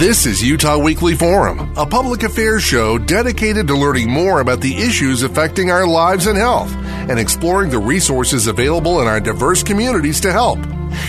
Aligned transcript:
This 0.00 0.24
is 0.24 0.42
Utah 0.42 0.78
Weekly 0.78 1.14
Forum, 1.14 1.74
a 1.76 1.84
public 1.84 2.22
affairs 2.22 2.62
show 2.62 2.96
dedicated 2.96 3.66
to 3.66 3.76
learning 3.76 4.10
more 4.10 4.40
about 4.40 4.62
the 4.62 4.74
issues 4.74 5.22
affecting 5.22 5.70
our 5.70 5.86
lives 5.86 6.26
and 6.26 6.38
health 6.38 6.72
and 6.74 7.18
exploring 7.18 7.68
the 7.68 7.78
resources 7.80 8.46
available 8.46 9.02
in 9.02 9.06
our 9.06 9.20
diverse 9.20 9.62
communities 9.62 10.18
to 10.22 10.32
help. 10.32 10.58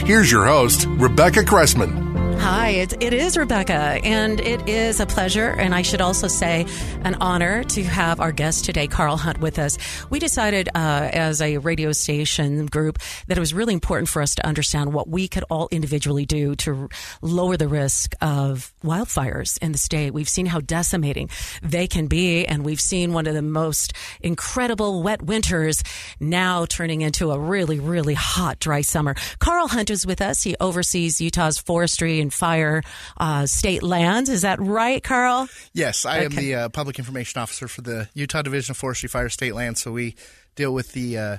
Here's 0.03 0.29
your 0.29 0.45
host, 0.45 0.87
Rebecca 0.89 1.45
Cressman. 1.45 2.10
Hi, 2.41 2.69
it, 2.69 3.03
it 3.03 3.13
is 3.13 3.37
Rebecca, 3.37 3.99
and 4.03 4.39
it 4.39 4.67
is 4.67 4.99
a 4.99 5.05
pleasure, 5.05 5.49
and 5.49 5.75
I 5.75 5.83
should 5.83 6.01
also 6.01 6.27
say 6.27 6.65
an 7.03 7.13
honor 7.21 7.63
to 7.65 7.83
have 7.83 8.19
our 8.19 8.31
guest 8.31 8.65
today, 8.65 8.87
Karl 8.87 9.15
Hunt, 9.15 9.39
with 9.39 9.59
us. 9.59 9.77
We 10.09 10.17
decided 10.17 10.67
uh, 10.73 11.09
as 11.13 11.39
a 11.39 11.59
radio 11.59 11.91
station 11.91 12.65
group 12.65 12.97
that 13.27 13.37
it 13.37 13.39
was 13.39 13.53
really 13.53 13.75
important 13.75 14.09
for 14.09 14.23
us 14.23 14.33
to 14.35 14.45
understand 14.45 14.91
what 14.91 15.07
we 15.07 15.27
could 15.27 15.43
all 15.51 15.69
individually 15.69 16.25
do 16.25 16.55
to 16.55 16.89
lower 17.21 17.57
the 17.57 17.67
risk 17.67 18.15
of 18.21 18.73
wildfires 18.83 19.59
in 19.59 19.71
the 19.71 19.77
state. 19.77 20.11
We've 20.11 20.27
seen 20.27 20.47
how 20.47 20.61
decimating 20.61 21.29
they 21.61 21.85
can 21.85 22.07
be, 22.07 22.47
and 22.47 22.65
we've 22.65 22.81
seen 22.81 23.13
one 23.13 23.27
of 23.27 23.35
the 23.35 23.43
most 23.43 23.93
incredible 24.19 25.03
wet 25.03 25.21
winters 25.21 25.83
now 26.19 26.65
turning 26.65 27.01
into 27.01 27.29
a 27.29 27.37
really, 27.37 27.79
really 27.79 28.15
hot, 28.15 28.57
dry 28.57 28.81
summer. 28.81 29.13
Karl 29.37 29.67
Hunt 29.67 29.91
is 29.91 30.07
with 30.07 30.21
us. 30.21 30.41
He 30.41 30.55
oversees 30.59 31.21
Utah's 31.21 31.59
forestry 31.59 32.19
and 32.19 32.30
fire 32.33 32.83
uh, 33.17 33.45
state 33.45 33.83
lands. 33.83 34.29
Is 34.29 34.41
that 34.41 34.59
right, 34.59 35.03
Karl? 35.03 35.47
Yes, 35.73 36.05
I 36.05 36.17
okay. 36.17 36.25
am 36.25 36.31
the 36.35 36.55
uh, 36.55 36.69
public 36.69 36.99
information 36.99 37.41
officer 37.41 37.67
for 37.67 37.81
the 37.81 38.09
Utah 38.13 38.41
Division 38.41 38.71
of 38.71 38.77
Forestry 38.77 39.09
Fire 39.09 39.29
State 39.29 39.55
Lands. 39.55 39.81
So 39.81 39.91
we 39.91 40.15
deal 40.55 40.73
with 40.73 40.93
the 40.93 41.17
uh, 41.17 41.37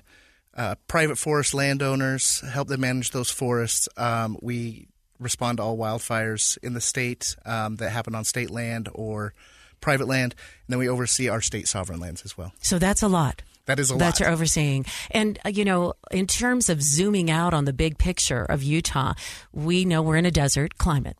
uh, 0.56 0.74
private 0.86 1.18
forest 1.18 1.54
landowners, 1.54 2.40
help 2.40 2.68
them 2.68 2.80
manage 2.80 3.10
those 3.10 3.30
forests. 3.30 3.88
Um, 3.96 4.36
we 4.40 4.88
respond 5.18 5.58
to 5.58 5.62
all 5.62 5.78
wildfires 5.78 6.58
in 6.62 6.74
the 6.74 6.80
state 6.80 7.36
um, 7.46 7.76
that 7.76 7.90
happen 7.90 8.14
on 8.14 8.24
state 8.24 8.50
land 8.50 8.88
or 8.94 9.34
private 9.80 10.08
land, 10.08 10.34
and 10.66 10.72
then 10.72 10.78
we 10.78 10.88
oversee 10.88 11.28
our 11.28 11.40
state 11.40 11.68
sovereign 11.68 12.00
lands 12.00 12.22
as 12.24 12.36
well. 12.36 12.52
So 12.60 12.78
that's 12.78 13.02
a 13.02 13.08
lot. 13.08 13.42
That 13.66 13.78
is 13.78 13.90
a 13.90 13.94
lot. 13.94 14.00
That 14.00 14.20
you're 14.20 14.28
overseeing. 14.28 14.86
And, 15.10 15.38
uh, 15.44 15.50
you 15.50 15.64
know, 15.64 15.94
in 16.10 16.26
terms 16.26 16.68
of 16.68 16.82
zooming 16.82 17.30
out 17.30 17.54
on 17.54 17.64
the 17.64 17.72
big 17.72 17.98
picture 17.98 18.44
of 18.44 18.62
Utah, 18.62 19.14
we 19.52 19.84
know 19.84 20.02
we're 20.02 20.16
in 20.16 20.26
a 20.26 20.30
desert 20.30 20.78
climate 20.78 21.16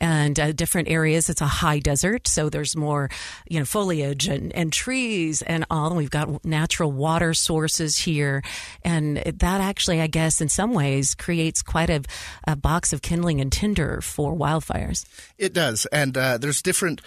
and 0.00 0.38
uh, 0.38 0.52
different 0.52 0.88
areas 0.88 1.28
it's 1.28 1.40
a 1.40 1.46
high 1.46 1.78
desert 1.78 2.28
so 2.28 2.48
there's 2.48 2.76
more 2.76 3.10
you 3.48 3.58
know 3.58 3.64
foliage 3.64 4.28
and, 4.28 4.54
and 4.54 4.72
trees 4.72 5.42
and 5.42 5.64
all 5.70 5.94
we've 5.94 6.10
got 6.10 6.44
natural 6.44 6.92
water 6.92 7.34
sources 7.34 7.96
here 7.96 8.42
and 8.84 9.16
that 9.16 9.60
actually 9.60 10.00
i 10.00 10.06
guess 10.06 10.40
in 10.40 10.48
some 10.48 10.72
ways 10.72 11.14
creates 11.14 11.62
quite 11.62 11.90
a, 11.90 12.02
a 12.44 12.54
box 12.54 12.92
of 12.92 13.02
kindling 13.02 13.40
and 13.40 13.52
tinder 13.52 14.00
for 14.00 14.34
wildfires 14.34 15.04
it 15.36 15.52
does 15.52 15.86
and 15.86 16.16
uh, 16.16 16.38
there's 16.38 16.62
different 16.62 17.00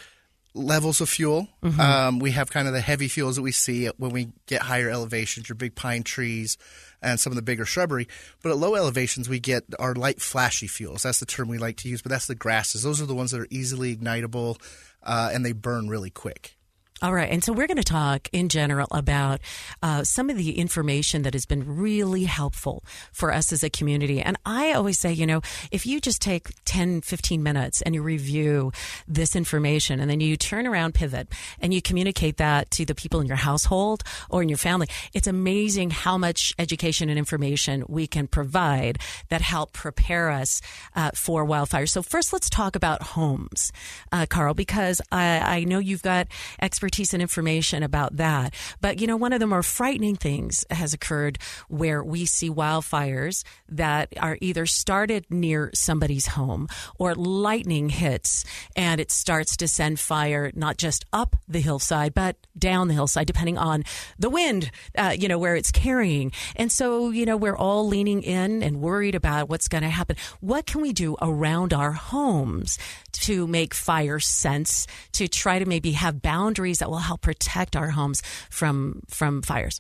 levels 0.54 1.02
of 1.02 1.10
fuel. 1.10 1.48
Mm-hmm. 1.64 1.80
Um, 1.80 2.20
we 2.20 2.32
have 2.32 2.52
kind 2.52 2.68
of 2.68 2.74
the 2.74 2.82
heavy 2.82 3.08
fuels 3.08 3.36
that 3.36 3.42
we 3.42 3.52
see 3.52 3.88
when 3.98 4.12
we 4.12 4.30
get 4.48 4.62
higher 4.62 4.90
elevations, 4.90 5.50
your 5.50 5.56
big 5.56 5.76
pine 5.76 6.04
trees 6.04 6.58
and 7.02 7.20
some 7.20 7.32
of 7.32 7.36
the 7.36 7.42
bigger 7.42 7.66
shrubbery. 7.66 8.08
But 8.44 8.52
at 8.52 8.58
low 8.58 8.76
elevations, 8.76 9.28
we 9.28 9.40
get 9.40 9.64
our 9.80 9.96
light, 9.96 10.22
flashy 10.22 10.68
fuels. 10.68 11.04
That's 11.04 11.20
the 11.20 11.26
term 11.26 11.48
we 11.48 11.58
like 11.58 11.78
to 11.78 11.90
use, 11.90 12.02
but 12.02 12.12
that's 12.12 12.28
the 12.28 12.36
grasses. 12.36 12.84
Those 12.84 13.02
are 13.02 13.06
the 13.06 13.16
ones 13.16 13.32
that 13.32 13.42
are 13.42 13.48
easily 13.50 13.96
ignitable 13.96 14.62
uh, 15.04 15.32
and 15.34 15.46
they 15.46 15.54
burn 15.54 15.90
really 15.90 16.10
quick. 16.10 16.58
All 17.04 17.16
right. 17.16 17.32
And 17.32 17.44
so 17.44 17.52
we're 17.52 17.66
going 17.66 17.78
to 17.78 17.84
talk 17.84 18.30
in 18.32 18.48
general 18.48 18.88
about 18.92 19.42
uh, 19.82 20.04
some 20.04 20.30
of 20.30 20.38
the 20.38 20.60
information 20.60 21.24
that 21.24 21.34
has 21.34 21.48
been 21.48 21.78
really 21.78 22.26
helpful 22.26 22.84
for 23.12 23.34
us 23.34 23.52
as 23.52 23.64
a 23.64 23.72
community. 23.72 24.22
And 24.22 24.38
I 24.46 24.74
always 24.74 25.00
say, 25.00 25.12
you 25.12 25.26
know, 25.26 25.42
if 25.72 25.88
you 25.88 26.00
just 26.00 26.22
take 26.22 26.50
10, 26.66 27.02
15 27.02 27.42
minutes 27.42 27.82
and 27.82 27.96
you 27.96 28.04
review 28.04 28.72
this 29.08 29.36
information 29.36 30.00
and 30.00 30.12
then 30.12 30.20
you 30.20 30.38
turn 30.38 30.68
around, 30.68 30.94
pivot, 30.94 31.28
and 31.60 31.74
you 31.74 31.82
communicate 31.82 32.38
that 32.38 32.70
to 32.70 32.86
the 32.86 32.94
people 32.94 33.20
in 33.20 33.26
your 33.26 33.36
household 33.36 34.04
or 34.30 34.44
in 34.44 34.50
your 34.50 34.60
family, 34.60 34.88
it's 35.12 35.26
amazing 35.26 35.90
how 35.90 36.20
much 36.20 36.54
education 36.60 37.10
and 37.10 37.18
information 37.18 37.84
we 37.90 38.06
can 38.06 38.28
provide 38.28 39.00
that 39.30 39.42
help 39.42 39.74
prepare 39.74 40.30
us 40.30 40.62
uh, 40.96 41.10
for 41.16 41.48
wildfires. 41.48 41.90
So 41.90 42.04
first, 42.04 42.32
let's 42.32 42.48
talk 42.48 42.76
about 42.76 43.02
homes, 43.02 43.72
uh, 44.12 44.28
Karl, 44.30 44.54
because 44.54 45.02
I, 45.12 45.40
I 45.40 45.64
know 45.64 45.80
you've 45.80 46.04
got 46.04 46.28
expertise 46.62 46.91
expertise 46.92 47.14
and 47.14 47.22
information 47.22 47.84
about 47.84 48.18
that. 48.18 48.54
But, 48.82 49.00
you 49.00 49.08
know, 49.08 49.16
one 49.16 49.32
of 49.32 49.40
the 49.40 49.48
more 49.48 49.64
frightening 49.64 50.18
things 50.18 50.66
has 50.70 50.94
occurred 50.94 51.38
where 51.70 52.04
we 52.04 52.26
see 52.26 52.50
wildfires 52.50 53.46
that 53.70 54.10
are 54.20 54.38
either 54.42 54.66
started 54.66 55.26
near 55.30 55.72
somebody's 55.74 56.28
home 56.28 56.68
or 57.00 57.16
lightning 57.16 57.88
hits 57.88 58.44
and 58.76 59.00
it 59.00 59.10
starts 59.10 59.56
to 59.58 59.70
send 59.70 60.02
fire 60.02 60.52
not 60.54 60.78
just 60.78 61.06
up 61.14 61.38
the 61.48 61.62
hillside, 61.62 62.14
but 62.14 62.36
down 62.58 62.90
the 62.90 62.94
hillside, 62.94 63.26
depending 63.26 63.58
on 63.58 63.86
the 64.20 64.30
wind, 64.30 64.70
uh, 64.98 65.16
you 65.18 65.30
know, 65.30 65.40
where 65.40 65.56
it's 65.56 65.72
carrying. 65.72 66.34
And 66.58 66.70
so, 66.70 67.10
you 67.12 67.26
know, 67.26 67.38
we're 67.38 67.56
all 67.56 67.88
leaning 67.88 68.22
in 68.22 68.62
and 68.62 68.82
worried 68.82 69.16
about 69.16 69.48
what's 69.48 69.70
going 69.70 69.84
to 69.84 69.90
happen. 69.90 70.18
What 70.42 70.66
can 70.66 70.82
we 70.82 70.92
do 70.92 71.16
around 71.22 71.74
our 71.74 71.94
homes 71.94 72.78
to 73.14 73.48
make 73.48 73.74
fire 73.74 74.20
sense, 74.20 74.88
to 75.14 75.28
try 75.28 75.60
to 75.60 75.66
maybe 75.66 75.92
have 75.92 76.22
boundaries 76.22 76.81
that 76.82 76.90
will 76.90 76.98
help 76.98 77.22
protect 77.22 77.76
our 77.76 77.92
homes 77.92 78.22
from 78.50 79.04
from 79.08 79.42
fires. 79.42 79.80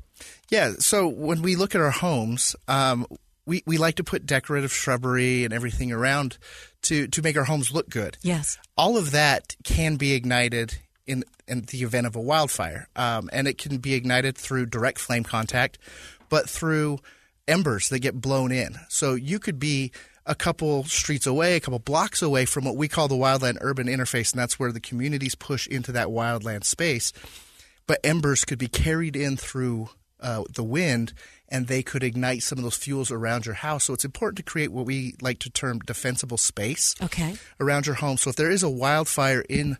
Yeah. 0.50 0.73
So 0.79 1.07
when 1.07 1.41
we 1.41 1.56
look 1.56 1.75
at 1.75 1.81
our 1.81 1.91
homes, 1.91 2.56
um, 2.67 3.06
we, 3.45 3.63
we 3.66 3.78
like 3.78 3.95
to 3.95 4.03
put 4.03 4.25
decorative 4.25 4.72
shrubbery 4.72 5.44
and 5.44 5.53
everything 5.53 5.91
around 5.91 6.38
to 6.84 7.07
to 7.07 7.22
make 7.22 7.35
our 7.35 7.44
homes 7.44 7.72
look 7.72 7.89
good. 7.89 8.17
Yes. 8.22 8.57
All 8.78 8.97
of 8.97 9.12
that 9.12 9.56
can 9.63 9.97
be 9.97 10.13
ignited 10.13 10.78
in 11.06 11.23
in 11.47 11.63
the 11.63 11.84
event 11.84 12.07
of 12.07 12.16
a 12.16 12.22
wildfire, 12.22 12.88
um, 12.95 13.29
and 13.33 13.47
it 13.47 13.57
can 13.57 13.78
be 13.78 13.94
ignited 13.94 14.38
through 14.38 14.68
direct 14.68 15.00
flame 15.00 15.23
contact, 15.23 15.78
but 16.29 16.50
through 16.50 17.00
embers 17.47 17.89
that 17.89 18.00
get 18.00 18.22
blown 18.22 18.51
in. 18.51 18.75
So 18.88 19.16
you 19.16 19.39
could 19.39 19.59
be 19.59 19.91
a 20.26 20.36
couple 20.36 20.84
streets 20.84 21.26
away, 21.26 21.56
a 21.56 21.59
couple 21.59 21.80
blocks 21.80 22.22
away 22.22 22.46
from 22.46 22.66
what 22.66 22.76
we 22.76 22.88
call 22.88 23.08
the 23.08 23.16
wildland 23.16 23.58
urban 23.62 23.88
interface, 23.88 24.32
and 24.32 24.40
that's 24.40 24.59
where 24.59 24.72
the 24.72 24.80
communities 24.80 25.36
push 25.36 25.68
into 25.68 25.92
that 25.92 26.08
wildland 26.08 26.64
space. 26.64 27.12
But 27.88 28.00
embers 28.04 28.46
could 28.46 28.60
be 28.60 28.68
carried 28.68 29.16
in 29.16 29.38
through 29.38 29.90
uh, 30.19 30.44
the 30.54 30.63
wind, 30.63 31.13
and 31.50 31.68
they 31.68 31.81
could 31.81 32.04
ignite 32.04 32.44
some 32.44 32.60
of 32.60 32.63
those 32.63 32.78
fuels 32.78 33.12
around 33.12 33.45
your 33.45 33.56
house. 33.56 33.86
So 33.86 33.94
it's 33.94 34.06
important 34.06 34.38
to 34.38 34.44
create 34.44 34.72
what 34.72 34.86
we 34.86 35.16
like 35.22 35.40
to 35.40 35.50
term 35.50 35.80
defensible 35.80 36.38
space 36.38 36.95
okay. 37.01 37.36
around 37.60 37.88
your 37.88 37.95
home. 37.95 38.18
So 38.18 38.30
if 38.30 38.36
there 38.36 38.51
is 38.51 38.63
a 38.63 38.69
wildfire 38.69 39.44
in 39.50 39.78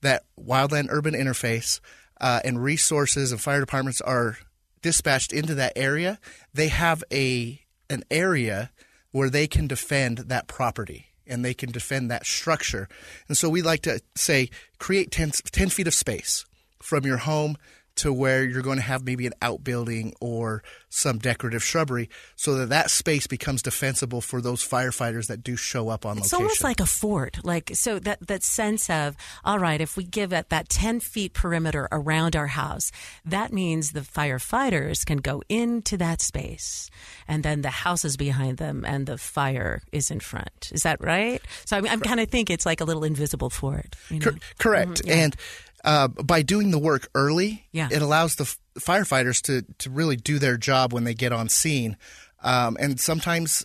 that 0.00 0.24
wildland 0.38 0.88
urban 0.90 1.14
interface, 1.14 1.80
uh, 2.20 2.40
and 2.44 2.62
resources 2.62 3.32
and 3.32 3.40
fire 3.40 3.60
departments 3.60 4.00
are 4.00 4.38
dispatched 4.82 5.32
into 5.32 5.54
that 5.54 5.72
area, 5.76 6.18
they 6.52 6.68
have 6.68 7.02
a 7.12 7.60
an 7.90 8.02
area 8.10 8.70
where 9.14 9.30
they 9.30 9.46
can 9.46 9.68
defend 9.68 10.18
that 10.18 10.48
property 10.48 11.06
and 11.24 11.44
they 11.44 11.54
can 11.54 11.70
defend 11.70 12.10
that 12.10 12.26
structure. 12.26 12.88
And 13.28 13.36
so 13.38 13.48
we 13.48 13.62
like 13.62 13.82
to 13.82 14.00
say 14.16 14.50
create 14.80 15.12
10, 15.12 15.30
10 15.30 15.68
feet 15.68 15.86
of 15.86 15.94
space 15.94 16.44
from 16.82 17.06
your 17.06 17.18
home 17.18 17.56
to 17.96 18.12
where 18.12 18.44
you're 18.44 18.62
going 18.62 18.76
to 18.76 18.82
have 18.82 19.04
maybe 19.04 19.26
an 19.26 19.34
outbuilding 19.40 20.14
or 20.20 20.62
some 20.88 21.18
decorative 21.18 21.62
shrubbery 21.62 22.08
so 22.36 22.54
that 22.54 22.68
that 22.68 22.90
space 22.90 23.26
becomes 23.26 23.62
defensible 23.62 24.20
for 24.20 24.40
those 24.40 24.66
firefighters 24.66 25.26
that 25.26 25.42
do 25.42 25.56
show 25.56 25.88
up 25.88 26.06
on 26.06 26.18
It's 26.18 26.32
location. 26.32 26.46
It's 26.46 26.62
almost 26.62 26.64
like 26.64 26.80
a 26.80 26.86
fort, 26.86 27.44
like 27.44 27.70
so 27.74 27.98
that 28.00 28.26
that 28.26 28.42
sense 28.42 28.88
of 28.90 29.16
all 29.44 29.58
right. 29.58 29.80
If 29.80 29.96
we 29.96 30.04
give 30.04 30.32
it 30.32 30.48
that 30.50 30.68
ten 30.68 31.00
feet 31.00 31.34
perimeter 31.34 31.88
around 31.90 32.36
our 32.36 32.48
house, 32.48 32.90
that 33.24 33.52
means 33.52 33.92
the 33.92 34.00
firefighters 34.00 35.04
can 35.04 35.18
go 35.18 35.42
into 35.48 35.96
that 35.96 36.20
space, 36.20 36.90
and 37.26 37.42
then 37.42 37.62
the 37.62 37.70
house 37.70 38.04
is 38.04 38.16
behind 38.16 38.58
them, 38.58 38.84
and 38.86 39.06
the 39.06 39.18
fire 39.18 39.82
is 39.92 40.10
in 40.10 40.20
front. 40.20 40.70
Is 40.72 40.82
that 40.82 41.00
right? 41.00 41.40
So 41.64 41.76
I'm, 41.76 41.86
I'm 41.86 42.00
kind 42.00 42.20
of 42.20 42.28
think 42.28 42.50
it's 42.50 42.66
like 42.66 42.80
a 42.80 42.84
little 42.84 43.04
invisible 43.04 43.50
fort. 43.50 43.96
You 44.10 44.20
know? 44.20 44.30
Cor- 44.30 44.38
correct. 44.58 45.02
Mm-hmm, 45.02 45.10
and 45.10 45.36
uh, 45.84 46.08
by 46.08 46.42
doing 46.42 46.70
the 46.70 46.78
work 46.78 47.08
early, 47.14 47.66
Yeah. 47.72 47.88
it 47.90 48.02
allows 48.02 48.36
the 48.36 48.44
f- 48.44 48.58
firefighters 48.78 49.40
to, 49.42 49.62
to 49.78 49.90
really 49.90 50.16
do 50.16 50.38
their 50.38 50.56
job 50.56 50.92
when 50.92 51.04
they 51.04 51.14
get 51.14 51.32
on 51.32 51.48
scene. 51.48 51.96
Um, 52.42 52.76
and 52.80 52.98
sometimes 52.98 53.64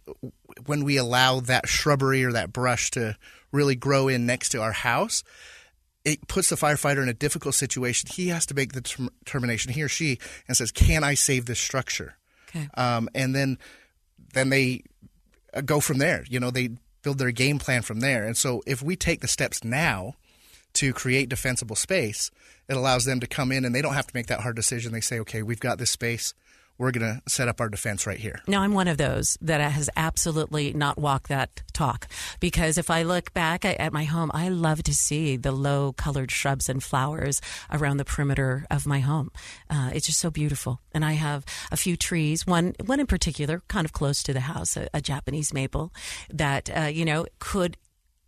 when 0.65 0.83
we 0.83 0.97
allow 0.97 1.39
that 1.41 1.67
shrubbery 1.67 2.23
or 2.23 2.31
that 2.33 2.53
brush 2.53 2.91
to 2.91 3.17
really 3.51 3.75
grow 3.75 4.07
in 4.07 4.25
next 4.25 4.49
to 4.49 4.61
our 4.61 4.71
house, 4.71 5.23
it 6.05 6.27
puts 6.27 6.49
the 6.49 6.55
firefighter 6.55 7.01
in 7.03 7.09
a 7.09 7.13
difficult 7.13 7.55
situation. 7.55 8.09
He 8.13 8.27
has 8.29 8.45
to 8.47 8.53
make 8.53 8.73
the 8.73 8.81
term- 8.81 9.09
determination, 9.23 9.73
he 9.73 9.81
or 9.83 9.89
she, 9.89 10.17
and 10.47 10.55
says, 10.55 10.71
"Can 10.71 11.03
I 11.03 11.13
save 11.13 11.45
this 11.45 11.59
structure?" 11.59 12.15
Okay. 12.49 12.67
Um, 12.75 13.09
and 13.13 13.35
then 13.35 13.57
then 14.33 14.49
they 14.49 14.83
uh, 15.53 15.61
go 15.61 15.79
from 15.81 15.97
there. 15.97 16.23
You 16.29 16.39
know, 16.39 16.51
they 16.51 16.69
build 17.01 17.17
their 17.17 17.31
game 17.31 17.59
plan 17.59 17.81
from 17.81 17.99
there. 17.99 18.25
And 18.25 18.37
so 18.37 18.61
if 18.65 18.81
we 18.81 18.95
take 18.95 19.19
the 19.21 19.27
steps 19.27 19.63
now 19.63 20.15
to 20.73 20.93
create 20.93 21.29
defensible 21.29 21.75
space, 21.75 22.31
it 22.67 22.77
allows 22.77 23.05
them 23.05 23.19
to 23.19 23.27
come 23.27 23.51
in 23.51 23.65
and 23.65 23.73
they 23.73 23.81
don't 23.81 23.93
have 23.95 24.07
to 24.07 24.15
make 24.15 24.27
that 24.27 24.41
hard 24.41 24.55
decision. 24.55 24.91
They 24.91 25.01
say, 25.01 25.19
okay, 25.19 25.41
we've 25.41 25.59
got 25.59 25.77
this 25.77 25.89
space. 25.89 26.33
We're 26.77 26.91
going 26.91 27.15
to 27.15 27.21
set 27.29 27.49
up 27.49 27.59
our 27.59 27.67
defense 27.67 28.07
right 28.07 28.17
here. 28.17 28.39
Now, 28.47 28.61
I'm 28.61 28.73
one 28.73 28.87
of 28.87 28.97
those 28.97 29.37
that 29.41 29.59
has 29.59 29.89
absolutely 29.97 30.71
not 30.71 30.97
walked 30.97 31.27
that 31.27 31.61
talk 31.73 32.07
because 32.39 32.77
if 32.77 32.89
I 32.89 33.03
look 33.03 33.33
back 33.33 33.65
at, 33.65 33.91
my 33.91 34.05
home, 34.05 34.31
I 34.33 34.47
love 34.47 34.83
to 34.83 34.93
see 34.93 35.35
the 35.35 35.51
low 35.51 35.91
colored 35.91 36.31
shrubs 36.31 36.69
and 36.69 36.81
flowers 36.81 37.41
around 37.69 37.97
the 37.97 38.05
perimeter 38.05 38.65
of 38.71 38.87
my 38.87 38.99
home. 38.99 39.29
Uh, 39.69 39.89
it's 39.93 40.05
just 40.05 40.19
so 40.19 40.31
beautiful. 40.31 40.79
And 40.93 41.03
I 41.03 41.13
have 41.13 41.43
a 41.69 41.75
few 41.75 41.97
trees, 41.97 42.47
one, 42.47 42.75
one 42.85 43.01
in 43.01 43.07
particular, 43.07 43.61
kind 43.67 43.83
of 43.83 43.91
close 43.91 44.23
to 44.23 44.31
the 44.31 44.39
house, 44.41 44.77
a, 44.77 44.87
a 44.93 45.01
Japanese 45.01 45.53
maple 45.53 45.91
that, 46.29 46.69
uh, 46.69 46.83
you 46.83 47.03
know, 47.03 47.25
could 47.39 47.75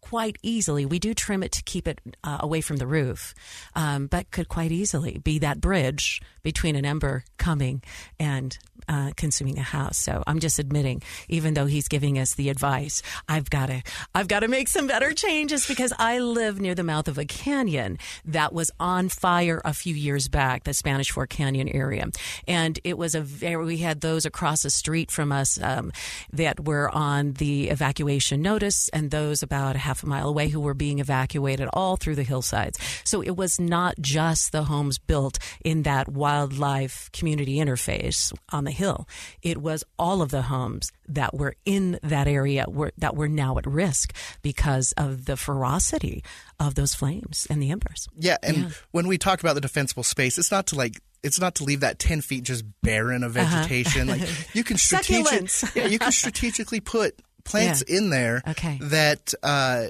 quite 0.01 0.37
easily. 0.43 0.85
We 0.85 0.99
do 0.99 1.13
trim 1.13 1.43
it 1.43 1.51
to 1.53 1.63
keep 1.63 1.87
it 1.87 2.01
uh, 2.23 2.37
away 2.41 2.61
from 2.61 2.77
the 2.77 2.87
roof, 2.87 3.33
um, 3.75 4.07
but 4.07 4.31
could 4.31 4.49
quite 4.49 4.71
easily 4.71 5.19
be 5.19 5.39
that 5.39 5.61
bridge 5.61 6.21
between 6.43 6.75
an 6.75 6.85
ember 6.85 7.23
coming 7.37 7.81
and 8.19 8.57
uh, 8.87 9.11
consuming 9.15 9.57
a 9.57 9.63
house. 9.63 9.97
So 9.97 10.23
I'm 10.27 10.39
just 10.39 10.59
admitting, 10.59 11.01
even 11.29 11.53
though 11.53 11.65
he's 11.65 11.87
giving 11.87 12.17
us 12.17 12.35
the 12.35 12.49
advice, 12.49 13.01
I've 13.27 13.49
got 13.49 13.67
to, 13.67 13.83
I've 14.13 14.27
got 14.27 14.41
to 14.41 14.47
make 14.47 14.67
some 14.67 14.87
better 14.87 15.13
changes 15.13 15.67
because 15.67 15.93
I 15.97 16.19
live 16.19 16.59
near 16.59 16.75
the 16.75 16.83
mouth 16.83 17.07
of 17.07 17.17
a 17.17 17.25
canyon 17.25 17.97
that 18.25 18.53
was 18.53 18.71
on 18.79 19.09
fire 19.09 19.61
a 19.63 19.73
few 19.73 19.95
years 19.95 20.27
back, 20.27 20.63
the 20.63 20.73
Spanish 20.73 21.11
Fork 21.11 21.29
Canyon 21.29 21.67
area, 21.69 22.07
and 22.47 22.79
it 22.83 22.97
was 22.97 23.15
a 23.15 23.21
very. 23.21 23.65
We 23.65 23.77
had 23.77 24.01
those 24.01 24.25
across 24.25 24.63
the 24.63 24.69
street 24.69 25.11
from 25.11 25.31
us 25.31 25.61
um, 25.61 25.91
that 26.33 26.65
were 26.65 26.89
on 26.89 27.33
the 27.33 27.69
evacuation 27.69 28.41
notice, 28.41 28.89
and 28.89 29.11
those 29.11 29.43
about 29.43 29.75
a 29.75 29.79
half 29.79 30.03
a 30.03 30.07
mile 30.07 30.29
away 30.29 30.47
who 30.49 30.59
were 30.59 30.73
being 30.73 30.99
evacuated 30.99 31.69
all 31.73 31.97
through 31.97 32.15
the 32.15 32.23
hillsides. 32.23 32.79
So 33.03 33.21
it 33.21 33.35
was 33.35 33.59
not 33.59 33.95
just 33.99 34.51
the 34.51 34.63
homes 34.63 34.97
built 34.97 35.39
in 35.63 35.83
that 35.83 36.07
wildlife 36.07 37.09
community 37.13 37.57
interface 37.57 38.33
on 38.51 38.63
the 38.63 38.70
hill. 38.71 39.07
It 39.41 39.57
was 39.61 39.83
all 39.99 40.21
of 40.21 40.31
the 40.31 40.43
homes 40.43 40.91
that 41.07 41.33
were 41.33 41.55
in 41.65 41.99
that 42.03 42.27
area 42.27 42.65
were, 42.67 42.91
that 42.97 43.15
were 43.15 43.27
now 43.27 43.57
at 43.57 43.65
risk 43.65 44.13
because 44.41 44.93
of 44.97 45.25
the 45.25 45.37
ferocity 45.37 46.23
of 46.59 46.75
those 46.75 46.95
flames 46.95 47.47
and 47.49 47.61
the 47.61 47.71
embers. 47.71 48.07
Yeah, 48.17 48.37
and 48.43 48.57
Yeah. 48.57 48.69
when 48.91 49.07
we 49.07 49.17
talk 49.17 49.39
about 49.41 49.53
the 49.55 49.61
defensible 49.61 50.03
space, 50.03 50.37
it's 50.37 50.51
not 50.51 50.67
to 50.67 50.75
like 50.75 51.01
it's 51.23 51.39
not 51.39 51.53
to 51.55 51.63
leave 51.63 51.81
that 51.81 51.99
ten 51.99 52.19
feet 52.21 52.43
just 52.43 52.63
barren 52.81 53.23
of 53.23 53.33
vegetation. 53.33 54.07
Like 54.07 54.21
you 54.55 54.63
can 54.63 54.77
strategic, 54.77 55.43
Uh-huh. 55.43 55.67
Yeah, 55.75 55.85
you 55.85 55.99
can 55.99 56.11
strategically 56.11 56.79
put 56.79 57.19
plants 57.43 57.81
in 57.83 58.09
there 58.09 58.41
Okay. 58.47 58.77
that 58.81 59.33
uh, 59.43 59.87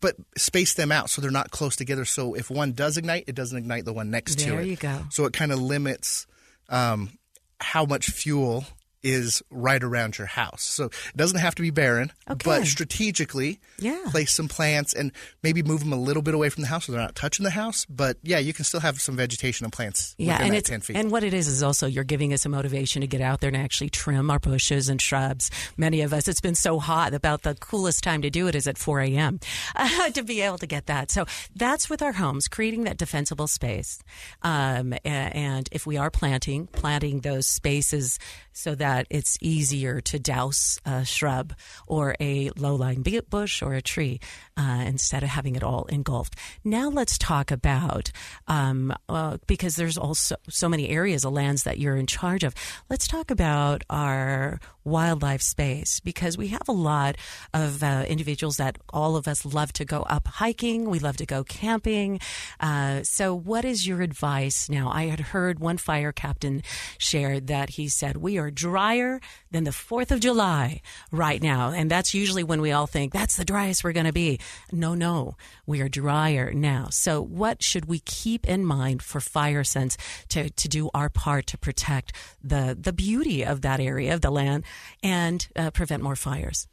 but 0.00 0.16
space 0.36 0.74
them 0.74 0.90
out 0.90 1.10
so 1.10 1.20
they're 1.20 1.30
not 1.30 1.50
close 1.50 1.76
together. 1.76 2.04
So 2.04 2.34
if 2.34 2.50
one 2.50 2.72
does 2.72 2.96
ignite, 2.96 3.24
it 3.26 3.34
doesn't 3.34 3.56
ignite 3.58 3.84
the 3.84 3.92
one 3.92 4.10
next 4.10 4.38
to 4.40 4.44
it. 4.44 4.50
There 4.56 4.62
you 4.62 4.76
go. 4.76 5.04
So 5.10 5.24
it 5.26 5.32
kind 5.34 5.52
of 5.52 5.60
limits 5.60 6.26
um, 6.68 7.10
how 7.60 7.84
much 7.84 8.06
fuel 8.06 8.64
is 9.02 9.42
right 9.50 9.82
around 9.82 10.18
your 10.18 10.26
house. 10.26 10.62
So 10.62 10.84
it 10.86 11.16
doesn't 11.16 11.38
have 11.38 11.54
to 11.56 11.62
be 11.62 11.70
barren, 11.70 12.12
Okay. 12.28 12.40
but 12.44 12.66
strategically 12.66 13.60
Yeah. 13.78 13.98
place 14.10 14.32
some 14.32 14.48
plants 14.48 14.92
and 14.92 15.12
maybe 15.42 15.62
move 15.62 15.80
them 15.80 15.92
a 15.92 15.96
little 16.00 16.22
bit 16.22 16.34
away 16.34 16.50
from 16.50 16.62
the 16.62 16.68
house 16.68 16.86
so 16.86 16.92
they're 16.92 17.00
not 17.00 17.14
touching 17.14 17.44
the 17.44 17.50
house. 17.50 17.86
But 17.88 18.18
yeah, 18.22 18.38
you 18.38 18.52
can 18.52 18.64
still 18.64 18.80
have 18.80 19.00
some 19.00 19.16
vegetation 19.16 19.64
and 19.64 19.72
plants 19.72 20.14
Yeah, 20.18 20.32
within 20.34 20.46
and 20.46 20.54
that 20.54 20.58
it's 20.58 20.68
10 20.68 20.80
feet. 20.82 20.96
and 20.96 21.10
what 21.10 21.24
it 21.24 21.32
is 21.34 21.48
is 21.48 21.62
also 21.62 21.86
you're 21.86 22.04
giving 22.04 22.32
us 22.32 22.44
a 22.44 22.48
motivation 22.48 23.00
to 23.00 23.06
get 23.06 23.20
out 23.20 23.40
there 23.40 23.48
and 23.48 23.56
actually 23.56 23.90
trim 23.90 24.30
our 24.30 24.38
bushes 24.38 24.88
and 24.88 25.00
shrubs. 25.00 25.50
Many 25.76 26.02
of 26.02 26.12
us, 26.12 26.28
it's 26.28 26.40
been 26.40 26.54
so 26.54 26.78
hot. 26.78 27.14
About 27.14 27.42
the 27.42 27.54
coolest 27.54 28.04
time 28.04 28.22
to 28.22 28.30
do 28.30 28.48
it 28.48 28.54
is 28.54 28.66
at 28.66 28.76
4 28.78 29.00
a.m. 29.00 29.40
Uh, 29.74 30.10
to 30.14 30.22
be 30.22 30.40
able 30.42 30.58
to 30.58 30.66
get 30.66 30.86
that. 30.86 31.10
So 31.10 31.24
that's 31.56 31.88
with 31.88 32.02
our 32.02 32.12
homes, 32.12 32.48
creating 32.48 32.84
that 32.84 32.98
defensible 32.98 33.46
space. 33.46 33.98
Um, 34.42 34.94
and 35.04 35.68
if 35.72 35.86
we 35.86 35.96
are 35.96 36.10
planting, 36.10 36.66
planting 36.68 37.20
those 37.20 37.46
spaces 37.46 38.18
so 38.60 38.74
that 38.74 39.06
it's 39.08 39.38
easier 39.40 40.00
to 40.02 40.18
douse 40.18 40.78
a 40.84 41.04
shrub 41.04 41.54
or 41.86 42.14
a 42.20 42.50
low-lying 42.58 43.02
bu- 43.02 43.22
bush 43.22 43.62
or 43.62 43.72
a 43.72 43.80
tree 43.80 44.20
uh, 44.58 44.84
instead 44.86 45.22
of 45.22 45.30
having 45.30 45.56
it 45.56 45.62
all 45.62 45.86
engulfed. 45.86 46.36
Now 46.62 46.90
let's 46.90 47.16
talk 47.16 47.50
about 47.50 48.12
um, 48.48 48.92
uh, 49.08 49.38
because 49.46 49.76
there's 49.76 49.96
also 49.96 50.36
so 50.48 50.68
many 50.68 50.90
areas 50.90 51.24
of 51.24 51.32
lands 51.32 51.62
that 51.62 51.78
you're 51.78 51.96
in 51.96 52.06
charge 52.06 52.44
of. 52.44 52.54
Let's 52.90 53.08
talk 53.08 53.30
about 53.30 53.82
our 53.88 54.60
wildlife 54.84 55.42
space 55.42 56.00
because 56.00 56.38
we 56.38 56.48
have 56.48 56.68
a 56.68 56.72
lot 56.72 57.16
of 57.52 57.82
uh, 57.82 58.04
individuals 58.08 58.56
that 58.56 58.78
all 58.90 59.16
of 59.16 59.28
us 59.28 59.44
love 59.44 59.72
to 59.74 59.84
go 59.84 60.02
up 60.02 60.26
hiking. 60.26 60.88
We 60.88 60.98
love 60.98 61.16
to 61.18 61.26
go 61.26 61.44
camping. 61.44 62.20
Uh, 62.58 63.02
so, 63.02 63.34
what 63.34 63.64
is 63.64 63.86
your 63.86 64.02
advice 64.02 64.68
now? 64.68 64.90
I 64.90 65.06
had 65.06 65.20
heard 65.20 65.58
one 65.58 65.76
fire 65.78 66.12
captain 66.12 66.62
share 66.98 67.40
that 67.40 67.70
he 67.70 67.88
said 67.88 68.16
we 68.16 68.38
are 68.38 68.50
drier 68.50 69.20
than 69.50 69.64
the 69.64 69.72
Fourth 69.72 70.10
of 70.10 70.20
July 70.20 70.80
right 71.10 71.42
now, 71.42 71.70
and 71.70 71.90
that's 71.90 72.14
usually 72.14 72.44
when 72.44 72.60
we 72.60 72.72
all 72.72 72.86
think 72.86 73.12
that's 73.12 73.36
the 73.36 73.44
driest 73.44 73.84
we're 73.84 73.92
going 73.92 74.06
to 74.06 74.12
be. 74.12 74.40
No, 74.72 74.94
no, 74.94 75.36
we 75.66 75.80
are 75.80 75.88
drier 75.88 76.52
now. 76.52 76.88
So, 76.90 77.22
what 77.22 77.62
should 77.62 77.86
we 77.86 78.00
keep 78.00 78.46
in 78.48 78.64
mind 78.64 79.02
for 79.02 79.20
fire 79.20 79.64
sense 79.64 79.96
to 80.28 80.50
to 80.50 80.68
do 80.68 80.90
our 80.94 81.08
part 81.08 81.46
to 81.48 81.58
protect 81.58 82.12
the 82.42 82.76
the 82.80 82.92
beauty 82.92 83.44
of 83.44 83.62
that 83.62 83.80
area 83.80 84.14
of 84.14 84.20
the 84.20 84.30
land 84.30 84.64
and 85.02 85.46
uh, 85.56 85.70
prevent 85.70 86.02
more 86.02 86.16
fires? 86.16 86.66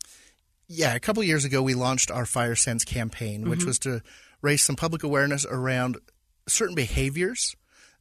yeah, 0.69 0.93
a 0.95 0.99
couple 0.99 1.23
years 1.23 1.45
ago, 1.45 1.61
we 1.61 1.73
launched 1.75 2.11
our 2.11 2.25
Fire 2.25 2.55
Sense 2.55 2.83
campaign, 2.83 3.49
which 3.49 3.63
was 3.63 3.79
to 3.79 4.01
raise 4.41 4.61
some 4.61 4.75
public 4.75 5.01
awareness 5.03 5.45
around 5.45 5.95
certain 6.47 6.75
behaviors 6.75 7.55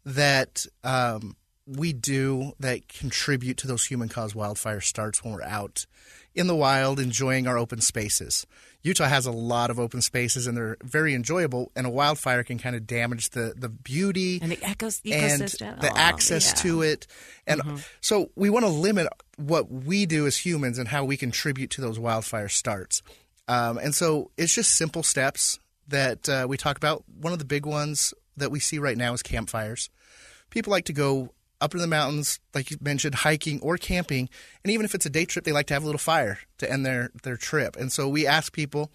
that 0.04 0.66
um, 0.84 1.36
we 1.66 1.92
do 1.92 2.52
that 2.60 2.88
contribute 2.88 3.56
to 3.58 3.66
those 3.68 3.84
human 3.86 4.08
caused 4.08 4.34
wildfire 4.34 4.80
starts 4.80 5.22
when 5.22 5.32
we're 5.34 5.42
out 5.42 5.86
in 6.34 6.48
the 6.48 6.54
wild 6.56 6.98
enjoying 7.00 7.46
our 7.46 7.56
open 7.56 7.80
spaces. 7.80 8.46
Utah 8.82 9.08
has 9.08 9.26
a 9.26 9.32
lot 9.32 9.70
of 9.70 9.80
open 9.80 10.00
spaces 10.02 10.46
and 10.46 10.56
they're 10.56 10.76
very 10.84 11.14
enjoyable, 11.14 11.72
and 11.74 11.86
a 11.86 11.90
wildfire 11.90 12.44
can 12.44 12.58
kind 12.58 12.76
of 12.76 12.86
damage 12.86 13.30
the, 13.30 13.52
the 13.56 13.68
beauty 13.68 14.38
And 14.42 14.52
the 14.52 14.56
ecos- 14.56 15.00
and 15.04 15.42
ecosystem. 15.42 15.80
the 15.80 15.90
Oh, 15.92 15.96
access 15.96 16.46
yeah. 16.48 16.52
Mm-hmm. 16.52 16.68
to 16.68 16.82
it. 16.82 17.06
And 17.46 17.62
so 18.00 18.30
we 18.36 18.50
want 18.50 18.64
to 18.64 18.70
limit 18.70 19.08
what 19.36 19.70
we 19.70 20.06
do 20.06 20.26
as 20.26 20.38
humans 20.38 20.78
and 20.78 20.88
how 20.88 21.04
we 21.04 21.16
contribute 21.16 21.70
to 21.70 21.80
those 21.80 21.98
wildfire 21.98 22.48
starts. 22.48 23.02
Um, 23.48 23.78
and 23.78 23.94
so 23.94 24.30
it's 24.36 24.54
just 24.54 24.74
simple 24.74 25.02
steps 25.02 25.58
that 25.88 26.28
uh, 26.28 26.46
we 26.48 26.56
talk 26.56 26.76
about. 26.76 27.04
One 27.20 27.32
of 27.32 27.38
the 27.38 27.44
big 27.44 27.66
ones 27.66 28.12
that 28.36 28.50
we 28.50 28.60
see 28.60 28.78
right 28.78 28.96
now 28.96 29.12
is 29.12 29.22
campfires. 29.22 29.88
People 30.50 30.70
like 30.70 30.86
to 30.86 30.92
go 30.92 31.32
up 31.60 31.74
in 31.74 31.80
the 31.80 31.86
mountains, 31.86 32.38
like 32.54 32.70
you 32.70 32.76
mentioned, 32.80 33.14
hiking 33.14 33.60
or 33.60 33.78
camping. 33.78 34.28
And 34.62 34.72
even 34.72 34.84
if 34.84 34.94
it's 34.94 35.06
a 35.06 35.10
day 35.10 35.24
trip, 35.24 35.44
they 35.44 35.52
like 35.52 35.66
to 35.66 35.74
have 35.74 35.82
a 35.82 35.86
little 35.86 35.98
fire 35.98 36.38
to 36.58 36.70
end 36.70 36.84
their, 36.84 37.10
their 37.22 37.36
trip. 37.36 37.76
And 37.76 37.90
so 37.90 38.08
we 38.08 38.26
ask 38.26 38.52
people 38.52 38.90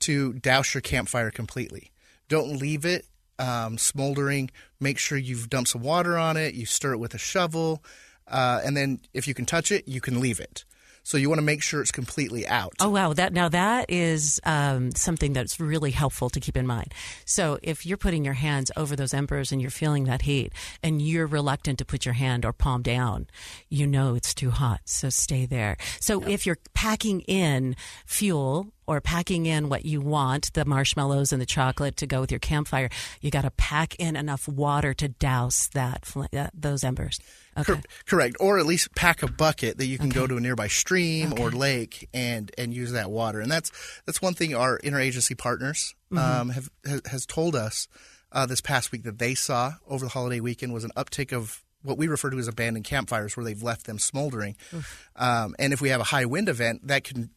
to 0.00 0.34
douse 0.34 0.74
your 0.74 0.82
campfire 0.82 1.30
completely. 1.30 1.90
Don't 2.28 2.56
leave 2.58 2.84
it 2.84 3.06
um, 3.38 3.78
smoldering. 3.78 4.50
Make 4.80 4.98
sure 4.98 5.18
you've 5.18 5.48
dumped 5.48 5.70
some 5.70 5.82
water 5.82 6.16
on 6.16 6.36
it. 6.36 6.54
You 6.54 6.66
stir 6.66 6.92
it 6.92 6.98
with 6.98 7.14
a 7.14 7.18
shovel. 7.18 7.82
Uh, 8.28 8.60
and 8.64 8.76
then 8.76 9.00
if 9.14 9.28
you 9.28 9.34
can 9.34 9.46
touch 9.46 9.70
it, 9.70 9.86
you 9.86 10.00
can 10.00 10.20
leave 10.20 10.40
it. 10.40 10.64
So 11.06 11.16
you 11.16 11.28
want 11.28 11.38
to 11.38 11.44
make 11.44 11.62
sure 11.62 11.80
it's 11.80 11.92
completely 11.92 12.48
out. 12.48 12.74
Oh 12.80 12.88
wow! 12.88 13.12
That 13.12 13.32
now 13.32 13.48
that 13.50 13.86
is 13.88 14.40
um, 14.42 14.90
something 14.90 15.32
that's 15.32 15.60
really 15.60 15.92
helpful 15.92 16.28
to 16.30 16.40
keep 16.40 16.56
in 16.56 16.66
mind. 16.66 16.92
So 17.24 17.60
if 17.62 17.86
you're 17.86 17.96
putting 17.96 18.24
your 18.24 18.34
hands 18.34 18.72
over 18.76 18.96
those 18.96 19.14
embers 19.14 19.52
and 19.52 19.62
you're 19.62 19.70
feeling 19.70 20.06
that 20.06 20.22
heat, 20.22 20.52
and 20.82 21.00
you're 21.00 21.28
reluctant 21.28 21.78
to 21.78 21.84
put 21.84 22.04
your 22.04 22.14
hand 22.14 22.44
or 22.44 22.52
palm 22.52 22.82
down, 22.82 23.28
you 23.68 23.86
know 23.86 24.16
it's 24.16 24.34
too 24.34 24.50
hot. 24.50 24.80
So 24.84 25.08
stay 25.08 25.46
there. 25.46 25.76
So 26.00 26.24
if 26.26 26.44
you're 26.44 26.58
packing 26.74 27.20
in 27.20 27.76
fuel 28.04 28.72
or 28.86 29.00
packing 29.00 29.46
in 29.46 29.68
what 29.68 29.84
you 29.84 30.00
want, 30.00 30.52
the 30.54 30.64
marshmallows 30.64 31.32
and 31.32 31.40
the 31.42 31.46
chocolate 31.46 31.96
to 31.98 32.06
go 32.06 32.20
with 32.20 32.30
your 32.30 32.40
campfire, 32.40 32.88
you 33.20 33.30
got 33.30 33.42
to 33.42 33.50
pack 33.52 33.94
in 33.96 34.16
enough 34.16 34.46
water 34.48 34.94
to 34.94 35.08
douse 35.08 35.68
that, 35.68 36.04
fl- 36.04 36.24
that 36.32 36.50
those 36.54 36.84
embers. 36.84 37.20
Okay. 37.58 37.72
Cor- 37.72 37.82
correct, 38.06 38.36
or 38.38 38.58
at 38.58 38.66
least 38.66 38.94
pack 38.94 39.22
a 39.22 39.30
bucket 39.30 39.78
that 39.78 39.86
you 39.86 39.98
can 39.98 40.10
go 40.10 40.26
to 40.26 40.36
a 40.36 40.40
nearby 40.40 40.68
stream 40.68 41.34
or 41.40 41.50
lake 41.50 42.08
and 42.12 42.50
and 42.58 42.72
use 42.74 42.92
that 42.92 43.10
water. 43.10 43.40
And 43.40 43.50
that's 43.50 43.72
that's 44.04 44.20
one 44.20 44.34
thing 44.34 44.54
our 44.54 44.78
interagency 44.78 45.36
partners 45.36 45.94
Mm-hmm. 46.12 46.40
um, 46.40 46.48
have 46.50 46.70
has, 46.84 47.00
has 47.10 47.26
told 47.26 47.56
us 47.56 47.88
uh, 48.30 48.46
this 48.46 48.60
past 48.60 48.92
week 48.92 49.02
that 49.02 49.18
they 49.18 49.34
saw 49.34 49.72
over 49.88 50.04
the 50.04 50.10
holiday 50.10 50.38
weekend 50.38 50.72
was 50.72 50.84
an 50.84 50.92
uptick 50.96 51.32
of 51.32 51.64
what 51.82 51.98
we 51.98 52.06
refer 52.06 52.30
to 52.30 52.38
as 52.38 52.46
abandoned 52.46 52.84
campfires, 52.84 53.36
where 53.36 53.42
they've 53.42 53.62
left 53.62 53.86
them 53.86 53.98
smoldering. 53.98 54.56
Um, 55.16 55.56
and 55.58 55.72
if 55.72 55.80
we 55.80 55.88
have 55.88 56.00
a 56.00 56.04
high 56.04 56.24
wind 56.24 56.48
event, 56.48 56.86
that 56.86 57.02
can 57.02 57.30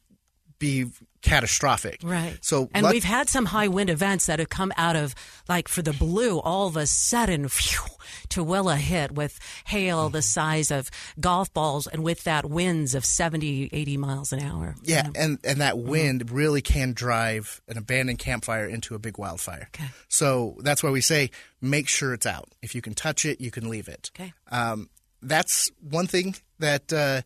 be 0.60 0.86
catastrophic. 1.22 2.00
Right. 2.02 2.38
So 2.42 2.70
and 2.74 2.88
we've 2.88 3.04
had 3.04 3.28
some 3.30 3.46
high 3.46 3.68
wind 3.68 3.90
events 3.90 4.28
that 4.28 4.40
have 4.40 4.48
come 4.50 4.72
out 4.78 4.96
of 4.96 5.14
like 5.50 5.68
for 5.68 5.82
the 5.82 5.92
blue, 5.92 6.40
all 6.40 6.68
of 6.68 6.78
a 6.78 6.88
sudden, 6.88 7.48
phew, 7.50 7.82
Tooele 8.30 8.78
hit 8.78 9.12
with 9.12 9.38
hail 9.66 10.10
the 10.10 10.22
size 10.22 10.72
of 10.72 10.90
golf 11.20 11.54
balls 11.54 11.88
and 11.88 12.04
with 12.04 12.24
that 12.24 12.46
winds 12.50 12.96
of 12.96 13.04
70, 13.04 13.70
80 13.74 13.98
miles 13.98 14.32
an 14.32 14.40
hour. 14.42 14.76
Yeah, 14.84 15.08
and 15.16 15.40
and 15.44 15.60
that 15.62 15.76
Mm-hmm. 15.76 15.90
wind 15.90 16.32
really 16.32 16.62
can 16.62 16.94
drive 16.94 17.62
an 17.68 17.78
abandoned 17.78 18.20
campfire 18.20 18.66
into 18.68 18.96
a 18.96 19.00
big 19.00 19.18
wildfire. 19.18 19.70
Okay. 19.76 19.90
So 20.08 20.56
that's 20.62 20.82
why 20.84 20.90
we 20.90 21.02
say 21.02 21.32
make 21.62 21.88
sure 21.90 22.14
it's 22.14 22.26
out. 22.26 22.50
If 22.62 22.76
you 22.76 22.82
can 22.82 22.94
touch 22.94 23.26
it, 23.26 23.42
you 23.42 23.52
can 23.52 23.70
leave 23.70 23.88
it. 23.88 24.10
Okay. 24.16 24.34
Um, 24.52 24.90
that's 25.22 25.70
one 25.82 26.08
thing 26.08 26.36
that 26.60 26.94
uh, 26.94 27.22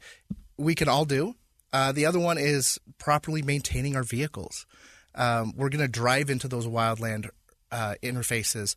we 0.57 0.73
can 0.75 0.87
all 0.87 1.05
do. 1.05 1.35
Uh, 1.73 1.91
the 1.91 2.05
other 2.05 2.19
one 2.19 2.37
is 2.37 2.79
properly 2.99 3.41
maintaining 3.41 3.95
our 3.95 4.03
vehicles. 4.03 4.65
Um, 5.15 5.53
we're 5.57 5.69
going 5.69 5.81
to 5.81 5.87
drive 5.87 6.29
into 6.29 6.47
those 6.47 6.67
wildland 6.67 7.29
uh, 7.71 7.95
interfaces 8.03 8.75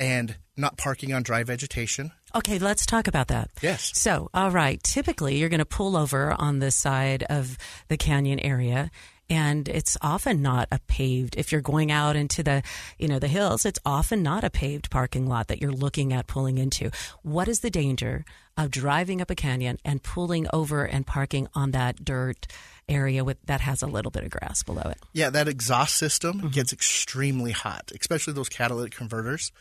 and 0.00 0.36
not 0.56 0.76
parking 0.76 1.12
on 1.12 1.22
dry 1.22 1.42
vegetation. 1.42 2.12
Okay, 2.34 2.58
let's 2.58 2.86
talk 2.86 3.06
about 3.08 3.28
that. 3.28 3.50
Yes. 3.62 3.92
So, 3.94 4.30
all 4.32 4.50
right, 4.50 4.82
typically 4.82 5.36
you're 5.36 5.48
going 5.48 5.58
to 5.58 5.64
pull 5.64 5.96
over 5.96 6.32
on 6.32 6.58
the 6.58 6.70
side 6.70 7.24
of 7.24 7.58
the 7.88 7.96
canyon 7.96 8.38
area 8.40 8.90
and 9.30 9.68
it's 9.68 9.96
often 10.00 10.40
not 10.42 10.68
a 10.72 10.78
paved 10.88 11.36
if 11.36 11.52
you're 11.52 11.60
going 11.60 11.90
out 11.92 12.16
into 12.16 12.42
the 12.42 12.62
you 12.98 13.06
know 13.08 13.18
the 13.18 13.28
hills 13.28 13.64
it's 13.66 13.78
often 13.84 14.22
not 14.22 14.44
a 14.44 14.50
paved 14.50 14.90
parking 14.90 15.26
lot 15.26 15.48
that 15.48 15.60
you're 15.60 15.72
looking 15.72 16.12
at 16.12 16.26
pulling 16.26 16.58
into 16.58 16.90
what 17.22 17.48
is 17.48 17.60
the 17.60 17.70
danger 17.70 18.24
of 18.56 18.70
driving 18.70 19.20
up 19.20 19.30
a 19.30 19.34
canyon 19.34 19.78
and 19.84 20.02
pulling 20.02 20.46
over 20.52 20.84
and 20.84 21.06
parking 21.06 21.46
on 21.54 21.70
that 21.72 22.04
dirt 22.04 22.46
area 22.88 23.22
with 23.22 23.36
that 23.46 23.60
has 23.60 23.82
a 23.82 23.86
little 23.86 24.10
bit 24.10 24.24
of 24.24 24.30
grass 24.30 24.62
below 24.62 24.82
it 24.86 24.98
Yeah, 25.12 25.30
that 25.30 25.46
exhaust 25.48 25.94
system 25.96 26.38
Mm-hmm. 26.38 26.48
gets 26.48 26.72
extremely 26.72 27.52
hot, 27.52 27.92
especially 27.98 28.32
those 28.32 28.48
catalytic 28.48 28.94
converters. 28.94 29.52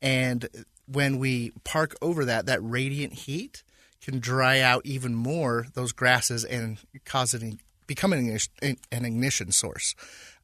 And 0.00 0.48
when 0.86 1.18
we 1.18 1.52
park 1.64 1.96
over 2.00 2.24
that, 2.26 2.46
that 2.46 2.60
radiant 2.62 3.12
heat 3.14 3.62
can 4.00 4.20
dry 4.20 4.60
out 4.60 4.82
even 4.86 5.14
more 5.14 5.66
those 5.74 5.92
grasses 5.92 6.44
and 6.44 6.78
cause 7.04 7.34
it 7.34 7.42
an- 7.42 7.58
become 7.86 8.12
an 8.12 8.18
ignition, 8.20 8.52
an 8.62 9.04
ignition 9.04 9.52
source. 9.52 9.94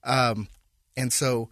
Um, 0.04 0.48
and 0.96 1.12
so 1.12 1.48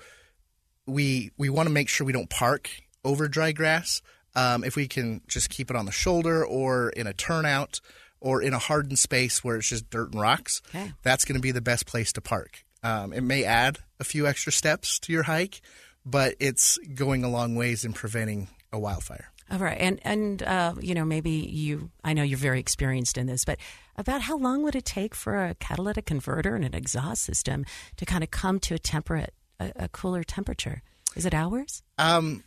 we 0.86 1.30
we 1.38 1.48
want 1.48 1.68
to 1.68 1.72
make 1.72 1.88
sure 1.88 2.06
we 2.06 2.12
don't 2.12 2.30
park 2.30 2.68
over 3.04 3.28
dry 3.28 3.52
grass. 3.52 4.02
Um, 4.34 4.62
if 4.64 4.76
we 4.76 4.86
can 4.86 5.22
just 5.26 5.50
keep 5.50 5.70
it 5.70 5.76
on 5.76 5.86
the 5.86 5.92
shoulder 5.92 6.44
or 6.44 6.90
in 6.90 7.06
a 7.06 7.12
turnout 7.12 7.80
or 8.20 8.42
in 8.42 8.54
a 8.54 8.58
hardened 8.58 8.98
space 8.98 9.42
where 9.42 9.56
it's 9.56 9.68
just 9.68 9.90
dirt 9.90 10.12
and 10.12 10.20
rocks, 10.20 10.62
Okay. 10.68 10.92
that's 11.02 11.24
going 11.24 11.34
to 11.36 11.40
be 11.42 11.50
the 11.50 11.60
best 11.60 11.86
place 11.86 12.12
to 12.12 12.20
park. 12.20 12.64
Um, 12.82 13.12
it 13.12 13.22
may 13.22 13.44
add 13.44 13.78
a 13.98 14.04
few 14.04 14.26
extra 14.26 14.52
steps 14.52 14.98
to 15.00 15.12
your 15.12 15.24
hike, 15.24 15.60
but 16.06 16.34
it's 16.38 16.78
going 16.94 17.24
a 17.24 17.28
long 17.28 17.56
ways 17.56 17.84
in 17.84 17.92
preventing 17.92 18.48
a 18.72 18.78
wildfire. 18.78 19.32
All 19.50 19.58
right 19.58 19.78
and 19.80 19.98
and 20.02 20.42
uh, 20.42 20.74
you 20.80 20.94
know 20.94 21.04
maybe 21.04 21.30
you 21.30 21.90
i 22.04 22.12
know 22.12 22.22
you're 22.22 22.38
very 22.38 22.60
experienced 22.60 23.18
in 23.18 23.26
this 23.26 23.44
but 23.44 23.58
about 23.96 24.22
how 24.22 24.36
long 24.38 24.62
would 24.62 24.74
it 24.76 24.84
take 24.84 25.14
for 25.14 25.44
a 25.44 25.54
catalytic 25.56 26.06
converter 26.06 26.54
and 26.54 26.64
an 26.64 26.74
exhaust 26.74 27.22
system 27.22 27.64
to 27.96 28.04
kind 28.06 28.22
of 28.24 28.30
come 28.30 28.58
to 28.60 28.74
a 28.74 28.78
temperate 28.78 29.34
a, 29.58 29.72
a 29.76 29.88
cooler 29.88 30.22
temperature 30.22 30.82
is 31.16 31.26
it 31.26 31.34
hours 31.34 31.82
Um, 31.98 32.44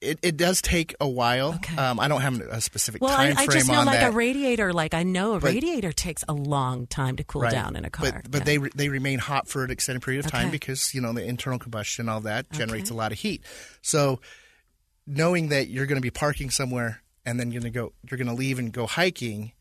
it, 0.00 0.18
it 0.22 0.36
does 0.36 0.60
take 0.60 0.96
a 1.00 1.06
while. 1.08 1.54
Okay. 1.54 1.76
Um, 1.76 2.00
I 2.00 2.08
don't 2.08 2.22
have 2.22 2.40
a 2.40 2.60
specific 2.60 3.00
Well, 3.00 3.12
I, 3.12 3.26
time 3.28 3.38
I 3.38 3.44
frame 3.46 3.58
just 3.58 3.68
know 3.70 3.84
like 3.84 4.00
that. 4.00 4.08
a 4.08 4.10
radiator. 4.10 4.72
Like 4.72 4.94
I 4.94 5.04
know 5.04 5.34
a 5.34 5.38
But- 5.40 5.52
radiator 5.52 5.92
takes 5.92 6.24
a 6.26 6.32
long 6.32 6.88
time 6.88 7.14
to 7.18 7.22
cool 7.24 7.42
Right. 7.42 7.52
down 7.52 7.76
in 7.76 7.84
a 7.84 7.90
car. 7.90 8.10
But, 8.10 8.28
but 8.28 8.38
Yeah. 8.40 8.44
they 8.44 8.58
re- 8.58 8.70
they 8.74 8.88
remain 8.88 9.20
hot 9.20 9.46
for 9.46 9.62
an 9.62 9.70
extended 9.70 10.02
period 10.02 10.24
of 10.24 10.30
time 10.32 10.50
because 10.50 10.92
you 10.92 11.00
know 11.00 11.12
the 11.12 11.22
internal 11.24 11.60
combustion, 11.60 12.08
all 12.08 12.20
that 12.22 12.50
generates 12.50 12.90
Okay. 12.90 12.96
a 12.96 12.98
lot 12.98 13.12
of 13.12 13.18
heat. 13.18 13.44
So 13.80 14.20
knowing 15.06 15.48
that 15.48 15.68
you're 15.68 15.86
going 15.86 15.96
to 15.96 16.02
be 16.02 16.10
parking 16.10 16.50
somewhere 16.50 17.02
and 17.24 17.38
then 17.38 17.50
going 17.50 17.62
to 17.62 17.70
go, 17.70 17.92
you're 18.08 18.18
going 18.18 18.28
to 18.28 18.34
leave 18.34 18.58
and 18.58 18.72
go 18.72 18.86
hiking. 18.86 19.52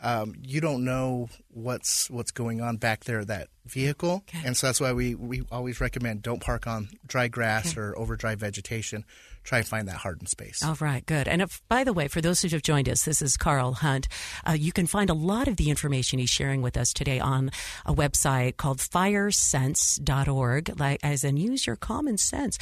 Um, 0.00 0.34
you 0.42 0.60
don't 0.60 0.84
know 0.84 1.28
what's 1.58 2.08
what's 2.10 2.30
going 2.30 2.60
on 2.60 2.76
back 2.76 3.04
there 3.04 3.24
that 3.24 3.48
vehicle, 3.66 4.22
Okay. 4.28 4.40
and 4.46 4.56
so 4.56 4.66
that's 4.68 4.80
why 4.80 4.92
we, 4.94 5.14
we 5.14 5.42
always 5.52 5.78
recommend 5.80 6.22
don't 6.22 6.40
park 6.40 6.66
on 6.66 6.88
dry 7.06 7.28
grass 7.28 7.76
or 7.76 7.96
over 7.98 8.16
dry 8.16 8.34
vegetation. 8.34 9.04
Try 9.44 9.58
and 9.58 9.66
find 9.68 9.88
that 9.88 9.96
hardened 9.96 10.28
space. 10.28 10.62
All 10.62 10.76
right, 10.78 11.06
good. 11.06 11.26
And 11.26 11.40
if, 11.40 11.62
by 11.70 11.82
the 11.82 11.94
way, 11.94 12.06
for 12.08 12.20
those 12.20 12.42
who 12.42 12.48
have 12.48 12.60
joined 12.60 12.86
us, 12.86 13.06
this 13.06 13.22
is 13.22 13.38
Karl 13.38 13.72
Hunt. 13.72 14.06
Uh, 14.46 14.52
you 14.52 14.72
can 14.72 14.86
find 14.86 15.08
a 15.08 15.14
lot 15.14 15.48
of 15.48 15.56
the 15.56 15.70
information 15.70 16.18
he's 16.18 16.28
sharing 16.28 16.60
with 16.60 16.76
us 16.76 16.92
today 16.92 17.18
on 17.18 17.50
a 17.86 17.94
website 17.94 18.58
called 18.58 18.76
firesense.org, 18.78 20.78
like 20.78 21.00
as 21.02 21.24
in 21.24 21.38
use 21.38 21.66
your 21.66 21.76
common 21.76 22.18
sense, 22.18 22.58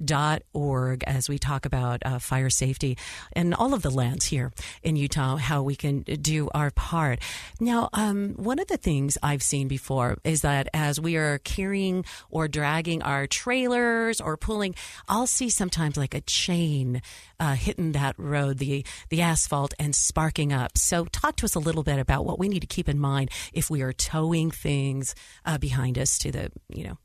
firesense.org, 0.00 1.04
as 1.06 1.28
we 1.28 1.38
talk 1.38 1.64
about 1.64 2.02
uh, 2.04 2.18
fire 2.20 2.50
safety 2.50 2.96
and 3.32 3.52
all 3.54 3.74
of 3.74 3.82
the 3.82 3.90
lands 3.90 4.26
here 4.26 4.52
in 4.84 4.94
Utah, 4.96 5.36
how 5.36 5.62
we 5.62 5.74
can 5.74 6.02
do 6.02 6.48
our 6.54 6.70
part. 6.70 7.18
Now, 7.60 7.88
um, 7.92 8.34
one 8.36 8.58
of 8.58 8.68
the 8.68 8.76
things 8.76 9.18
I've 9.22 9.42
seen 9.42 9.68
before 9.68 10.18
is 10.24 10.42
that 10.42 10.68
as 10.74 11.00
we 11.00 11.16
are 11.16 11.38
carrying 11.38 12.04
or 12.30 12.48
dragging 12.48 13.02
our 13.02 13.26
trailers 13.26 14.20
or 14.20 14.36
pulling, 14.36 14.74
I'll 15.08 15.26
see 15.26 15.50
sometimes 15.50 15.96
like 15.96 16.14
a 16.14 16.20
chain 16.20 17.02
uh, 17.38 17.54
hitting 17.54 17.92
that 17.92 18.14
road, 18.18 18.58
the 18.58 18.84
the 19.08 19.22
asphalt, 19.22 19.74
and 19.78 19.94
sparking 19.94 20.52
up. 20.52 20.78
So, 20.78 21.04
talk 21.06 21.36
to 21.36 21.44
us 21.44 21.54
a 21.54 21.60
little 21.60 21.82
bit 21.82 21.98
about 21.98 22.24
what 22.24 22.38
we 22.38 22.48
need 22.48 22.60
to 22.60 22.66
keep 22.66 22.88
in 22.88 22.98
mind 22.98 23.30
if 23.52 23.70
we 23.70 23.82
are 23.82 23.92
towing 23.92 24.50
things 24.50 25.14
uh, 25.44 25.58
behind 25.58 25.98
us 25.98 26.18
to 26.18 26.32
the 26.32 26.50
you 26.68 26.84
know 26.84 26.98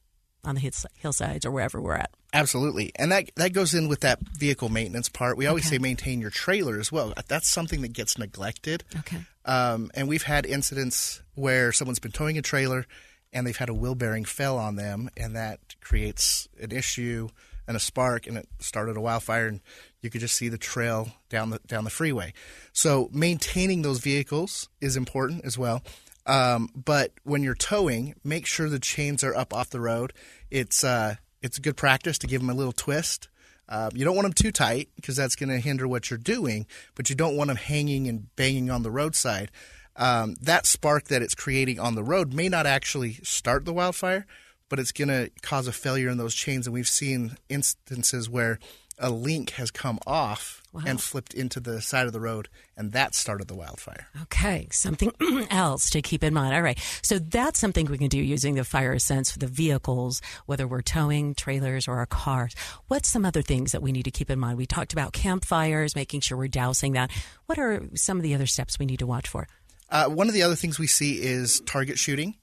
on 0.44 0.56
the 0.56 0.72
hillsides 0.96 1.46
or 1.46 1.52
wherever 1.52 1.82
we're 1.82 1.96
at. 1.96 2.12
Absolutely, 2.34 2.92
and 2.96 3.12
that 3.12 3.32
that 3.36 3.54
goes 3.54 3.74
in 3.74 3.88
with 3.88 4.02
that 4.02 4.20
vehicle 4.38 4.70
maintenance 4.70 5.10
part. 5.10 5.38
We 5.38 5.48
always 5.48 5.68
say 5.68 5.78
maintain 5.78 6.22
your 6.22 6.30
trailer 6.30 6.80
as 6.80 6.92
well. 6.92 7.14
That's 7.28 7.48
something 7.48 7.82
that 7.82 7.94
gets 7.94 8.18
neglected. 8.18 8.84
Okay. 9.00 9.20
Um, 9.46 9.92
and 9.96 10.08
we've 10.08 10.24
had 10.24 10.46
incidents 10.46 11.22
where 11.36 11.72
someone's 11.72 12.00
been 12.00 12.12
towing 12.12 12.38
a 12.38 12.42
trailer 12.42 12.86
and 13.34 13.46
they've 13.46 13.58
had 13.58 13.70
a 13.70 13.74
wheel 13.74 13.96
bearing 13.96 14.26
fell 14.26 14.58
on 14.58 14.76
them, 14.76 15.10
and 15.18 15.36
that 15.36 15.60
creates 15.82 16.48
an 16.62 16.72
issue 16.72 17.30
and 17.68 17.76
a 17.76 17.80
spark, 17.80 18.28
and 18.28 18.38
it 18.38 18.48
started 18.60 18.96
a 18.96 19.02
wildfire, 19.02 19.48
and 19.48 19.62
you 20.02 20.10
could 20.10 20.22
just 20.22 20.36
see 20.36 20.50
the 20.50 20.58
trail 20.58 21.12
down 21.30 21.50
the 21.50 21.60
down 21.68 21.84
the 21.84 21.90
freeway. 21.90 22.34
So 22.72 23.10
maintaining 23.12 23.82
those 23.82 24.00
vehicles 24.00 24.70
is 24.80 24.96
important 24.96 25.44
as 25.44 25.58
well. 25.58 25.84
Um, 26.28 26.70
but 26.76 27.14
when 27.24 27.42
you're 27.42 27.56
towing, 27.56 28.14
make 28.24 28.46
sure 28.46 28.70
the 28.70 28.80
chains 28.80 29.24
are 29.24 29.36
up 29.36 29.54
off 29.54 29.70
the 29.70 29.80
road. 29.80 30.14
It's 30.52 30.84
uh, 30.84 31.16
it's 31.42 31.58
a 31.58 31.62
good 31.62 31.78
practice 31.78 32.20
to 32.20 32.28
give 32.28 32.42
them 32.42 32.50
a 32.50 32.54
little 32.54 32.74
twist. 32.74 33.30
Uh, 33.70 33.90
you 33.94 34.06
don't 34.06 34.16
want 34.16 34.26
them 34.26 34.34
too 34.34 34.52
tight 34.52 34.90
because 34.96 35.16
that's 35.16 35.36
going 35.36 35.50
to 35.50 35.60
hinder 35.60 35.88
what 35.88 36.10
you're 36.10 36.18
doing, 36.18 36.66
but 36.96 37.10
you 37.10 37.16
don't 37.16 37.36
want 37.36 37.50
them 37.50 37.58
hanging 37.58 38.08
and 38.08 38.34
banging 38.36 38.70
on 38.70 38.84
the 38.84 38.92
roadside. 38.92 39.52
Um, 39.96 40.36
that 40.42 40.66
spark 40.66 41.06
that 41.06 41.22
it's 41.22 41.36
creating 41.36 41.80
on 41.80 41.96
the 41.96 42.04
road 42.04 42.34
may 42.34 42.50
not 42.50 42.66
actually 42.66 43.14
start 43.24 43.66
the 43.66 43.74
wildfire, 43.74 44.26
but 44.70 44.80
it's 44.80 44.92
going 44.92 45.08
to 45.10 45.32
cause 45.42 45.68
a 45.68 45.74
failure 45.74 46.10
in 46.10 46.18
those 46.18 46.36
chains. 46.36 46.68
And 46.68 46.74
we've 46.74 46.88
seen 46.88 47.38
instances 47.50 48.30
where 48.30 48.60
a 49.00 49.10
link 49.10 49.52
has 49.52 49.72
come 49.72 50.00
off 50.08 50.62
and 50.86 51.02
flipped 51.02 51.34
into 51.34 51.60
the 51.60 51.82
side 51.82 52.08
of 52.08 52.14
the 52.14 52.20
road, 52.20 52.50
and 52.76 52.92
that 52.92 53.16
started 53.16 53.48
the 53.48 53.56
wildfire. 53.56 54.08
Okay, 54.24 54.68
something 54.72 55.12
else 55.50 55.90
to 55.92 56.02
keep 56.02 56.24
in 56.24 56.34
mind. 56.34 56.54
All 56.54 56.62
right, 56.62 56.80
so 57.02 57.20
that's 57.20 57.60
something 57.60 57.86
we 57.86 57.98
can 57.98 58.10
do 58.10 58.20
using 58.20 58.56
the 58.56 58.64
fire 58.64 59.00
sense 59.00 59.32
for 59.32 59.40
the 59.40 59.48
vehicles, 59.48 60.22
whether 60.46 60.68
we're 60.68 60.82
towing 60.82 61.36
trailers 61.36 61.88
or 61.88 61.98
our 61.98 62.06
cars. 62.06 62.56
What's 62.88 63.10
some 63.10 63.26
other 63.26 63.42
things 63.42 63.72
that 63.72 63.82
we 63.82 63.92
need 63.92 64.04
to 64.04 64.12
keep 64.12 64.30
in 64.30 64.40
mind? 64.40 64.58
We 64.58 64.66
talked 64.66 64.94
about 64.94 65.14
campfires, 65.14 65.96
making 65.96 66.22
sure 66.22 66.38
we're 66.38 66.48
dousing 66.48 66.94
that. 66.94 67.12
What 67.46 67.58
are 67.58 67.84
some 67.96 68.18
of 68.18 68.24
the 68.24 68.36
other 68.36 68.48
steps 68.48 68.80
we 68.80 68.86
need 68.86 69.00
to 69.00 69.08
watch 69.08 69.28
for? 69.28 69.48
Uh, 69.90 70.06
one 70.06 70.28
of 70.28 70.34
the 70.34 70.44
other 70.44 70.56
things 70.56 70.78
we 70.78 70.88
see 70.88 71.22
is 71.22 71.62
target 71.62 71.98
shooting. 71.98 72.36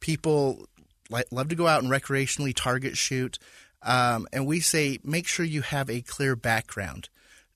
People 0.00 0.66
like, 1.10 1.26
love 1.30 1.48
to 1.48 1.54
go 1.54 1.66
out 1.66 1.82
and 1.82 1.90
recreationally 1.90 2.54
target 2.54 2.96
shoot, 2.96 3.38
um, 3.82 4.26
and 4.32 4.46
we 4.46 4.60
say 4.60 4.98
make 5.04 5.26
sure 5.26 5.44
you 5.44 5.62
have 5.62 5.88
a 5.88 6.00
clear 6.00 6.36
background. 6.36 7.08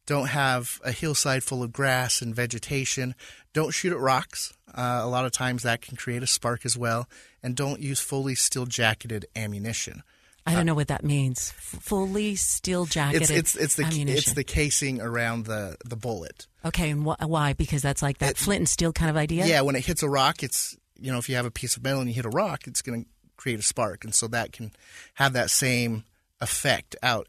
Don't 0.06 0.28
have 0.28 0.80
a 0.84 0.92
hillside 0.92 1.42
full 1.44 1.62
of 1.62 1.72
grass 1.72 2.20
and 2.22 2.34
vegetation. 2.34 3.14
Don't 3.52 3.70
shoot 3.72 3.92
at 3.92 3.98
rocks. 4.00 4.52
Uh, 4.74 5.00
a 5.02 5.06
lot 5.06 5.24
of 5.24 5.32
times 5.32 5.62
that 5.62 5.80
can 5.82 5.96
create 5.96 6.22
a 6.22 6.26
spark 6.26 6.64
as 6.64 6.76
well. 6.76 7.08
And 7.42 7.54
don't 7.54 7.80
use 7.80 8.00
fully 8.00 8.34
steel 8.34 8.66
jacketed 8.66 9.26
ammunition. 9.36 10.02
I 10.44 10.54
don't 10.54 10.66
know 10.66 10.74
what 10.74 10.88
that 10.88 11.04
means. 11.04 11.52
Fully 11.52 12.34
steel 12.34 12.84
jacketed 12.86 13.22
It's 13.30 13.30
it's 13.30 13.54
it's 13.54 13.74
the 13.76 13.84
ammunition. 13.84 14.18
it's 14.18 14.32
the 14.32 14.42
casing 14.42 15.00
around 15.00 15.44
the 15.44 15.76
the 15.84 15.94
bullet. 15.94 16.48
okay, 16.64 16.90
and 16.90 17.04
wh- 17.06 17.14
why? 17.28 17.52
Because 17.52 17.80
that's 17.80 18.02
like 18.02 18.18
that 18.18 18.36
flint 18.36 18.58
and 18.58 18.68
steel 18.68 18.92
kind 18.92 19.08
of 19.08 19.16
idea. 19.16 19.46
Yeah, 19.46 19.60
when 19.60 19.76
it 19.76 19.86
hits 19.86 20.02
a 20.02 20.08
rock, 20.08 20.42
it's 20.42 20.76
you 20.98 21.12
know 21.12 21.18
if 21.18 21.28
you 21.28 21.36
have 21.36 21.46
a 21.46 21.50
piece 21.52 21.76
of 21.76 21.84
metal 21.84 22.00
and 22.00 22.08
you 22.08 22.14
hit 22.16 22.24
a 22.24 22.28
rock, 22.30 22.66
it's 22.66 22.82
going 22.82 23.04
to 23.04 23.08
create 23.36 23.60
a 23.60 23.62
spark, 23.62 24.02
and 24.04 24.12
so 24.12 24.26
that 24.28 24.52
can 24.52 24.72
have 25.14 25.32
that 25.34 25.48
same 25.48 26.02
effect 26.40 26.96
out 27.04 27.28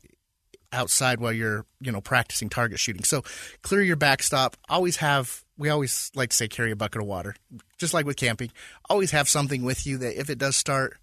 outside 0.73 1.19
while 1.19 1.31
you're 1.31 1.65
you 1.79 1.91
know 1.91 2.01
practicing 2.01 2.49
target 2.49 2.79
shooting. 2.79 3.03
So 3.03 3.23
clear 3.61 3.81
your 3.81 3.95
backstop. 3.95 4.57
Always 4.69 4.97
have 4.97 5.43
we 5.57 5.69
always 5.69 6.11
like 6.15 6.29
to 6.29 6.35
say 6.35 6.47
carry 6.47 6.71
a 6.71 6.75
bucket 6.75 7.01
of 7.01 7.07
water, 7.07 7.35
just 7.77 7.93
like 7.93 8.05
with 8.05 8.17
camping. 8.17 8.51
Always 8.89 9.11
have 9.11 9.29
something 9.29 9.63
with 9.63 9.85
you 9.85 9.97
that 9.99 10.19
if 10.19 10.29
it 10.29 10.37
does 10.37 10.55
start, 10.55 10.97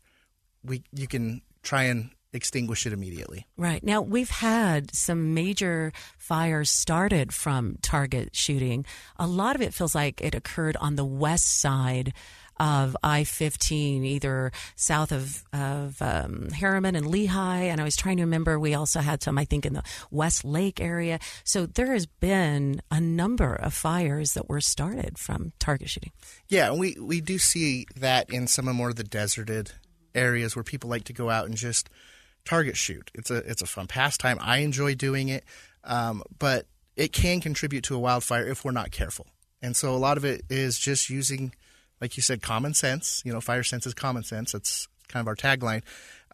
we 0.65 0.83
you 0.93 1.07
can 1.07 1.43
try 1.63 1.85
and 1.85 2.11
extinguish 2.33 2.87
it 2.87 2.93
immediately. 2.93 3.47
Right. 3.57 3.83
Now, 3.83 4.03
we've 4.03 4.31
had 4.31 4.95
some 4.95 5.35
major 5.35 5.93
fires 6.17 6.71
started 6.71 7.35
from 7.35 7.77
target 7.83 8.37
shooting. 8.37 8.87
A 9.17 9.27
lot 9.27 9.57
of 9.57 9.63
it 9.63 9.75
feels 9.75 9.95
like 9.95 10.21
it 10.21 10.35
occurred 10.35 10.77
on 10.77 10.95
the 10.95 11.05
west 11.05 11.61
side 11.61 12.13
of 12.61 12.97
I 13.03 13.25
15, 13.25 14.05
either 14.05 14.53
south 14.77 15.11
of, 15.11 15.43
of 15.53 16.01
um, 16.01 16.49
Herriman 16.53 16.97
and 16.97 17.07
Lehi. 17.07 17.63
And 17.63 17.81
I 17.81 17.85
was 17.85 17.97
trying 17.97 18.19
to 18.19 18.23
remember, 18.25 18.59
we 18.59 18.75
also 18.75 19.01
had 19.01 19.23
some, 19.23 19.39
I 19.39 19.45
think, 19.47 19.67
in 19.67 19.73
the 19.73 19.83
West 20.11 20.45
Lake 20.45 20.81
area. 20.81 21.19
So 21.43 21.67
there 21.67 21.93
has 21.93 22.07
been 22.07 22.83
a 22.91 23.01
number 23.01 23.55
of 23.55 23.73
fires 23.75 24.35
that 24.35 24.49
were 24.49 24.61
started 24.61 25.19
from 25.19 25.53
target 25.59 25.89
shooting. 25.89 26.13
Yeah, 26.49 26.71
and 26.71 26.79
we, 26.79 26.97
we 27.01 27.21
do 27.21 27.39
see 27.39 27.87
that 27.97 28.31
in 28.31 28.47
some 28.47 28.69
of 28.69 28.77
more 28.77 28.91
of 28.91 28.97
the 28.97 29.05
deserted 29.05 29.73
areas 30.15 30.55
where 30.55 30.63
people 30.63 30.91
like 30.91 31.05
to 31.05 31.13
go 31.13 31.31
out 31.31 31.47
and 31.47 31.57
just 31.57 31.89
target 32.45 32.77
shoot. 32.77 33.11
It's 33.15 33.31
a 33.31 33.37
it's 33.37 33.63
a 33.63 33.67
fun 33.67 33.87
pastime. 33.87 34.39
I 34.41 34.59
enjoy 34.59 34.95
doing 34.95 35.29
it, 35.29 35.45
um, 35.85 36.23
but 36.39 36.67
it 36.97 37.13
can 37.13 37.41
contribute 37.41 37.85
to 37.85 37.95
a 37.95 37.99
wildfire 37.99 38.47
if 38.47 38.65
we're 38.65 38.73
not 38.73 38.91
careful. 38.91 39.27
And 39.63 39.77
so 39.77 39.95
a 39.95 39.97
lot 39.97 40.17
of 40.17 40.25
it 40.25 40.43
is 40.49 40.79
just 40.79 41.11
using, 41.11 41.55
like 42.01 42.17
you 42.17 42.23
said, 42.23 42.43
common 42.43 42.75
sense. 42.75 43.23
You 43.25 43.33
know, 43.33 43.41
fire 43.41 43.63
sense 43.63 43.87
is 43.87 43.95
common 43.95 44.23
sense. 44.23 44.53
That's 44.53 44.89
kind 45.09 45.23
of 45.23 45.29
our 45.29 45.37
tagline, 45.37 45.83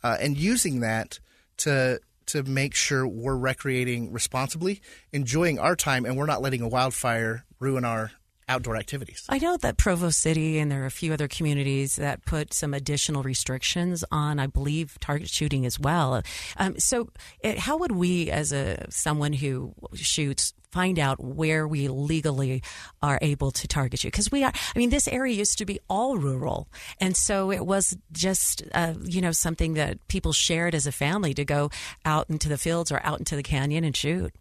uh, 0.02 0.16
and 0.20 0.36
using 0.36 0.80
that 0.80 1.18
to 1.58 2.00
to 2.26 2.42
make 2.42 2.74
sure 2.74 3.06
we're 3.06 3.36
recreating 3.36 4.12
responsibly, 4.12 4.80
enjoying 5.12 5.58
our 5.58 5.76
time, 5.76 6.04
and 6.04 6.16
we're 6.16 6.26
not 6.26 6.42
letting 6.42 6.60
a 6.60 6.68
wildfire 6.68 7.44
ruin 7.60 7.84
our 7.84 8.10
outdoor 8.48 8.76
activities. 8.76 9.24
I 9.28 9.38
know 9.38 9.56
that 9.58 9.76
Provo 9.76 10.10
City 10.10 10.58
and 10.58 10.70
there 10.70 10.82
are 10.82 10.86
a 10.86 10.90
few 10.90 11.12
other 11.12 11.28
communities 11.28 11.96
that 11.96 12.24
put 12.24 12.54
some 12.54 12.74
additional 12.74 13.22
restrictions 13.22 14.04
on, 14.12 14.38
I 14.38 14.46
believe, 14.46 14.98
target 15.00 15.28
shooting 15.28 15.66
as 15.66 15.80
well. 15.80 16.22
Um, 16.56 16.78
so, 16.78 17.10
it, 17.40 17.58
how 17.58 17.78
would 17.78 17.92
we, 17.92 18.30
as 18.30 18.52
a 18.52 18.86
someone 18.90 19.32
who 19.32 19.74
shoots, 19.94 20.54
find 20.70 20.98
out 20.98 21.18
where 21.22 21.66
we 21.66 21.88
legally 21.88 22.62
are 23.02 23.18
able 23.22 23.50
to 23.50 23.66
target 23.66 24.04
you? 24.04 24.10
Because 24.10 24.30
we 24.30 24.44
are, 24.44 24.52
I 24.54 24.78
mean, 24.78 24.90
this 24.90 25.08
area 25.08 25.34
used 25.34 25.58
to 25.58 25.66
be 25.66 25.80
all 25.88 26.16
rural, 26.16 26.68
and 27.00 27.16
so 27.16 27.50
it 27.50 27.66
was 27.66 27.96
just, 28.12 28.62
uh, 28.74 28.94
you 29.02 29.20
know, 29.20 29.32
something 29.32 29.74
that 29.74 30.06
people 30.06 30.32
shared 30.32 30.74
as 30.74 30.86
a 30.86 30.92
family 30.92 31.34
to 31.34 31.44
go 31.44 31.70
out 32.04 32.30
into 32.30 32.48
the 32.48 32.58
fields 32.58 32.92
or 32.92 33.00
out 33.04 33.18
into 33.18 33.34
the 33.34 33.42
canyon 33.42 33.82
and 33.82 33.96
shoot. 33.96 34.32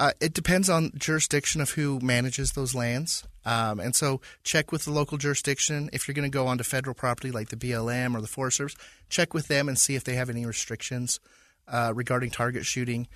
Uh, 0.00 0.12
it 0.18 0.32
depends 0.32 0.70
on 0.70 0.90
jurisdiction 0.96 1.60
of 1.60 1.72
who 1.72 2.00
manages 2.00 2.52
those 2.52 2.74
lands. 2.74 3.22
Um, 3.44 3.78
and 3.80 3.94
so 3.94 4.22
check 4.42 4.72
with 4.72 4.86
the 4.86 4.90
local 4.90 5.18
jurisdiction. 5.18 5.90
If 5.92 6.08
you're 6.08 6.14
going 6.14 6.30
to 6.30 6.34
go 6.34 6.46
onto 6.46 6.64
federal 6.64 6.94
property 6.94 7.30
like 7.30 7.50
the 7.50 7.56
BLM 7.56 8.14
or 8.16 8.22
the 8.22 8.26
Forest 8.26 8.56
Service, 8.56 8.76
check 9.10 9.34
with 9.34 9.48
them 9.48 9.68
and 9.68 9.78
see 9.78 9.96
if 9.96 10.04
they 10.04 10.14
have 10.14 10.30
any 10.30 10.46
restrictions 10.46 11.20
uh, 11.68 11.92
regarding 11.94 12.30
target 12.30 12.64
shooting. 12.64 13.08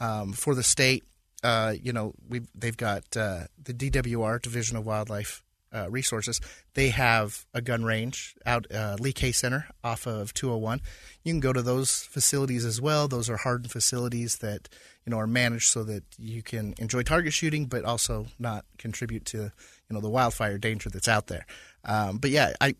Um, 0.00 0.32
for 0.32 0.56
the 0.56 0.64
state, 0.64 1.04
uh, 1.44 1.74
you 1.80 1.92
know, 1.92 2.12
they've 2.56 2.76
got 2.76 3.16
uh, 3.16 3.44
the 3.62 3.72
DWR, 3.72 4.42
Division 4.42 4.76
of 4.76 4.84
Wildlife 4.84 5.44
uh, 5.72 5.90
Resources. 5.90 6.40
They 6.74 6.88
have 6.90 7.44
a 7.54 7.60
gun 7.60 7.84
range 7.84 8.34
out 8.44 8.66
uh, 8.72 8.96
Lee 9.00 9.12
Kay 9.12 9.32
Center 9.32 9.68
off 9.82 10.06
of 10.06 10.34
201. 10.34 10.80
You 11.22 11.32
can 11.32 11.40
go 11.40 11.52
to 11.52 11.62
those 11.62 12.02
facilities 12.02 12.64
as 12.64 12.80
well. 12.80 13.08
Those 13.08 13.30
are 13.30 13.38
hardened 13.38 13.70
facilities 13.70 14.38
that 14.38 14.68
you 15.06 15.10
know 15.10 15.18
are 15.18 15.26
managed 15.26 15.68
so 15.68 15.84
that 15.84 16.04
you 16.18 16.42
can 16.42 16.74
enjoy 16.78 17.02
target 17.02 17.32
shooting, 17.32 17.66
but 17.66 17.84
also 17.84 18.26
not 18.38 18.64
contribute 18.78 19.24
to 19.26 19.38
you 19.38 19.50
know 19.90 20.00
the 20.00 20.10
wildfire 20.10 20.58
danger 20.58 20.90
that's 20.90 21.08
out 21.08 21.26
there. 21.26 21.46
Um, 21.84 22.18
but 22.18 22.30
yeah, 22.30 22.52
I 22.60 22.74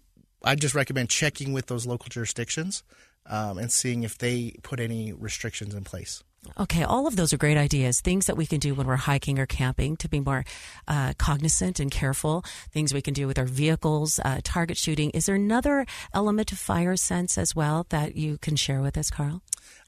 I 0.44 0.54
just 0.54 0.74
recommend 0.74 1.08
checking 1.08 1.52
with 1.52 1.66
those 1.66 1.86
local 1.86 2.08
jurisdictions 2.08 2.82
um, 3.26 3.58
and 3.58 3.70
seeing 3.70 4.02
if 4.02 4.18
they 4.18 4.56
put 4.62 4.80
any 4.80 5.12
restrictions 5.12 5.74
in 5.74 5.84
place. 5.84 6.22
Okay, 6.58 6.82
all 6.82 7.06
of 7.06 7.16
those 7.16 7.32
are 7.32 7.38
great 7.38 7.56
ideas. 7.56 8.00
Things 8.00 8.26
that 8.26 8.36
we 8.36 8.46
can 8.46 8.58
do 8.58 8.74
when 8.74 8.86
we're 8.86 8.96
hiking 8.96 9.38
or 9.38 9.46
camping 9.46 9.96
to 9.98 10.08
be 10.08 10.20
more 10.20 10.44
uh, 10.88 11.12
cognizant 11.16 11.78
and 11.78 11.90
careful. 11.90 12.44
Things 12.70 12.92
we 12.92 13.00
can 13.00 13.14
do 13.14 13.26
with 13.26 13.38
our 13.38 13.46
vehicles, 13.46 14.18
uh, 14.24 14.40
target 14.42 14.76
shooting. 14.76 15.10
Is 15.10 15.26
there 15.26 15.36
another 15.36 15.86
element 16.12 16.50
of 16.50 16.58
fire 16.58 16.96
sense 16.96 17.38
as 17.38 17.54
well 17.54 17.86
that 17.90 18.16
you 18.16 18.38
can 18.38 18.56
share 18.56 18.80
with 18.80 18.98
us, 18.98 19.08
Karl? 19.08 19.42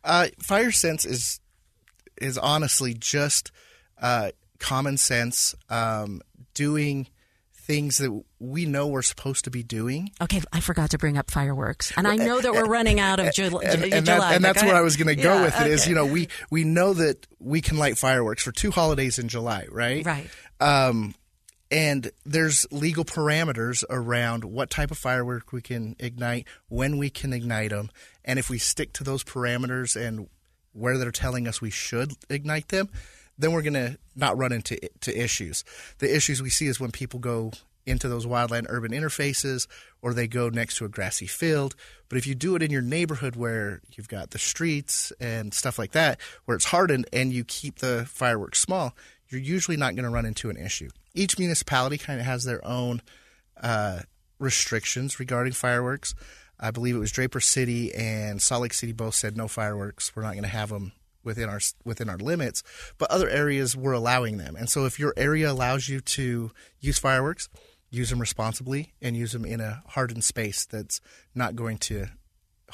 Uh, 0.05 0.29
fire 0.39 0.71
sense 0.71 1.05
is 1.05 1.41
is 2.21 2.39
honestly 2.39 2.95
just 2.95 3.51
uh, 4.01 4.31
common 4.61 4.97
sense, 4.97 5.55
um, 5.69 6.23
doing 6.55 7.09
things 7.67 7.99
that 7.99 8.23
we 8.39 8.67
know 8.67 8.87
we're 8.87 9.03
supposed 9.03 9.45
to 9.45 9.51
be 9.51 9.63
doing. 9.63 10.11
Okay, 10.21 10.41
I 10.53 10.61
forgot 10.61 10.91
to 10.91 10.99
bring 10.99 11.17
up 11.17 11.31
fireworks, 11.31 11.93
and 11.97 12.07
I 12.07 12.17
know 12.17 12.41
that 12.41 12.53
we're 12.53 12.67
running 12.67 13.01
out 13.01 13.21
of 13.21 13.33
Ju- 13.33 13.59
and, 13.59 13.83
Ju- 13.83 13.89
and, 13.93 14.07
July. 14.07 14.19
that, 14.19 14.37
and 14.37 14.45
that's 14.45 14.63
where 14.63 14.75
I 14.75 14.83
was 14.83 14.97
going 14.97 15.15
to 15.17 15.23
go 15.23 15.35
Yeah, 15.37 15.43
with 15.45 15.61
it. 15.61 15.67
Is 15.69 15.81
okay. 15.83 15.91
you 15.91 15.97
know 15.97 16.07
we 16.07 16.29
we 16.51 16.65
know 16.65 16.93
that 16.95 17.27
we 17.39 17.61
can 17.61 17.79
light 17.79 17.97
fireworks 17.99 18.43
for 18.43 18.53
two 18.53 18.71
holidays 18.71 19.19
in 19.19 19.29
July, 19.29 19.67
right? 19.71 20.05
Right. 20.05 20.29
Um, 20.61 21.15
and 21.71 22.11
there's 22.25 22.67
legal 22.71 23.05
parameters 23.05 23.83
around 23.91 24.45
what 24.45 24.71
type 24.71 24.91
of 24.91 24.99
firework 24.99 25.53
we 25.53 25.63
can 25.63 25.97
ignite, 25.99 26.47
when 26.69 26.99
we 26.99 27.11
can 27.11 27.33
ignite 27.33 27.71
them, 27.71 27.91
and 28.25 28.39
if 28.39 28.49
we 28.51 28.59
stick 28.59 28.93
to 28.95 29.05
those 29.05 29.25
parameters 29.25 29.97
and 30.01 30.29
where 30.73 30.99
they're 30.99 31.11
telling 31.11 31.49
us 31.49 31.61
we 31.61 31.71
should 31.71 32.13
ignite 32.29 32.69
them, 32.69 32.89
then 33.39 33.53
we're 33.53 33.63
going 33.63 33.75
to 33.75 33.99
not 34.15 34.37
run 34.39 34.53
into 34.53 34.79
to 35.01 35.17
issues. 35.17 35.65
The 35.99 36.15
issues 36.15 36.43
we 36.43 36.51
see 36.51 36.67
is 36.67 36.81
when 36.81 36.91
people 36.91 37.21
go 37.21 37.53
into 37.87 38.09
those 38.09 38.27
wildland 38.27 38.67
urban 38.69 38.93
interfaces 38.93 39.67
or 40.01 40.15
they 40.15 40.27
go 40.27 40.49
next 40.49 40.77
to 40.77 40.85
a 40.85 40.89
grassy 40.89 41.27
field. 41.27 41.75
But 42.09 42.19
if 42.19 42.27
you 42.27 42.35
do 42.35 42.57
it 42.57 42.63
in 42.63 42.71
your 42.71 42.83
neighborhood 42.83 43.37
where 43.37 43.81
you've 43.95 44.09
got 44.09 44.31
the 44.31 44.39
streets 44.39 45.13
and 45.21 45.53
stuff 45.53 45.79
like 45.79 45.93
that, 45.93 46.21
where 46.45 46.57
it's 46.57 46.67
hardened 46.67 47.07
and 47.13 47.33
you 47.33 47.45
keep 47.45 47.79
the 47.79 48.07
fireworks 48.09 48.61
small, 48.61 48.95
you're 49.29 49.41
usually 49.41 49.77
not 49.77 49.95
going 49.95 50.05
to 50.05 50.11
run 50.11 50.27
into 50.27 50.51
an 50.51 50.57
issue. 50.57 50.91
Each 51.15 51.39
municipality 51.39 51.99
kind 51.99 52.21
of 52.21 52.27
has 52.27 52.45
their 52.45 52.65
own 52.67 53.03
uh, 53.63 54.01
restrictions 54.39 55.21
regarding 55.21 55.53
fireworks. 55.53 56.15
I 56.59 56.71
believe 56.71 56.95
it 56.95 57.01
was 57.01 57.13
Draper 57.13 57.41
City 57.41 57.93
and 57.95 58.41
Salt 58.41 58.63
Lake 58.63 58.75
City 58.75 58.93
both 58.93 59.15
said 59.15 59.37
no 59.37 59.49
fireworks. 59.49 60.15
We're 60.15 60.23
not 60.23 60.33
going 60.33 60.45
to 60.45 60.49
have 60.49 60.69
them 60.69 60.93
within 61.25 61.49
our 61.49 61.61
within 61.85 62.09
our 62.09 62.19
limits. 62.19 62.63
But 62.99 63.11
other 63.11 63.29
areas 63.29 63.77
were 63.77 63.93
allowing 63.93 64.39
them, 64.39 64.57
and 64.57 64.69
so 64.69 64.85
if 64.85 64.99
your 64.99 65.15
area 65.17 65.51
allows 65.51 65.89
you 65.89 66.01
to 66.01 66.51
use 66.81 66.99
fireworks, 66.99 67.49
use 67.91 68.11
them 68.11 68.21
responsibly 68.21 68.95
and 69.01 69.17
use 69.17 69.33
them 69.33 69.45
in 69.45 69.61
a 69.61 69.83
hardened 69.89 70.25
space 70.25 70.65
that's 70.65 71.01
not 71.35 71.57
going 71.57 71.79
to 71.79 72.07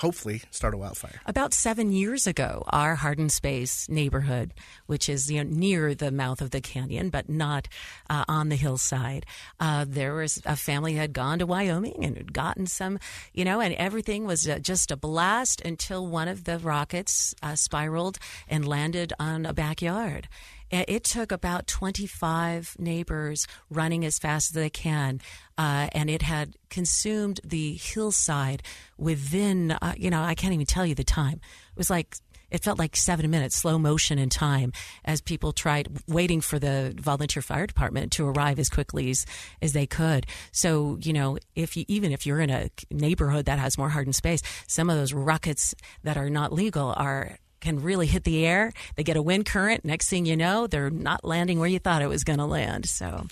hopefully 0.01 0.41
start 0.51 0.73
a 0.73 0.79
wildfire. 0.79 1.21
About 1.27 1.53
seven 1.53 1.93
years 1.93 2.27
ago, 2.27 2.65
our 2.69 2.95
hardened 2.95 3.33
space 3.33 3.87
neighborhood, 3.89 4.55
which 4.87 5.09
is 5.09 5.31
you 5.31 5.45
know, 5.45 5.51
near 5.51 5.95
the 5.95 6.11
mouth 6.11 6.41
of 6.41 6.51
the 6.51 6.61
canyon 6.61 7.11
but 7.11 7.29
not 7.29 7.69
uh, 8.09 8.25
on 8.27 8.49
the 8.49 8.57
hillside, 8.57 9.27
uh, 9.61 9.85
there 9.87 10.15
was 10.15 10.41
a 10.47 10.57
family 10.57 10.95
had 10.95 11.13
gone 11.13 11.39
to 11.39 11.47
Wyoming 11.47 12.03
and 12.03 12.17
had 12.17 12.33
gotten 12.33 12.67
some, 12.67 12.99
you 13.35 13.45
know, 13.45 13.61
and 13.61 13.75
everything 13.75 14.27
was 14.27 14.49
uh, 14.49 14.59
just 14.59 14.91
a 14.91 14.97
blast 14.97 15.61
until 15.61 16.07
one 16.07 16.29
of 16.29 16.45
the 16.45 16.59
rockets 16.59 17.35
uh, 17.43 17.55
spiraled 17.55 18.19
and 18.49 18.67
landed 18.67 19.13
on 19.19 19.45
a 19.45 19.53
backyard. 19.53 20.29
It 20.71 21.05
took 21.05 21.33
about 21.33 21.67
25 21.67 22.77
neighbors 22.79 23.47
running 23.71 24.05
as 24.05 24.19
fast 24.19 24.51
as 24.51 24.55
they 24.55 24.71
can, 24.71 25.21
uh, 25.59 25.89
and 25.93 26.09
it 26.09 26.23
had 26.23 26.57
consumed 26.69 27.41
the 27.45 27.75
hillside 27.75 28.63
within, 28.97 29.73
uh, 29.73 29.95
you 29.97 30.11
know, 30.11 30.23
I 30.23 30.35
can't 30.35 30.55
even 30.55 30.67
tell 30.67 30.87
you 30.87 30.95
the 30.95 31.05
time. 31.05 31.41
It 31.73 31.77
was 31.77 31.91
like 31.91 32.17
it 32.51 32.65
felt 32.65 32.79
like 32.79 32.97
seven 32.97 33.31
minutes, 33.31 33.57
slow 33.57 33.79
motion 33.79 34.19
in 34.19 34.29
time, 34.29 34.73
as 35.05 35.21
people 35.21 35.53
tried 35.53 35.89
waiting 36.09 36.41
for 36.41 36.59
the 36.59 36.95
volunteer 36.99 37.43
fire 37.43 37.67
department 37.67 38.13
to 38.13 38.27
arrive 38.27 38.59
as 38.59 38.69
quickly 38.69 39.11
as, 39.11 39.25
as 39.63 39.73
they 39.73 39.87
could. 39.87 40.27
So, 40.53 40.99
you 41.01 41.13
know, 41.13 41.39
if 41.55 41.77
you, 41.77 41.85
even 41.89 42.13
if 42.13 42.27
you're 42.27 42.41
in 42.41 42.51
a 42.51 42.71
neighborhood 42.91 43.45
that 43.45 43.59
has 43.59 43.79
more 43.79 43.89
hardened 43.89 44.17
space, 44.17 44.43
some 44.67 44.91
of 44.91 44.97
those 44.97 45.13
rockets 45.13 45.75
that 46.03 46.17
are 46.17 46.31
not 46.31 46.53
legal 46.53 46.93
are 46.97 47.39
can 47.61 47.81
really 47.83 48.07
hit 48.07 48.25
the 48.25 48.45
air. 48.47 48.73
They 48.97 49.03
get 49.05 49.17
a 49.17 49.23
wind 49.23 49.47
current. 49.47 49.85
Next 49.85 50.09
thing 50.09 50.27
you 50.27 50.37
know, 50.37 50.67
they're 50.67 50.91
not 50.91 51.25
landing 51.25 51.59
where 51.59 51.69
you 51.69 51.79
thought 51.79 52.03
it 52.03 52.09
was 52.09 52.25
going 52.25 52.39
to 52.39 52.47
land. 52.47 52.87
So 52.87 53.27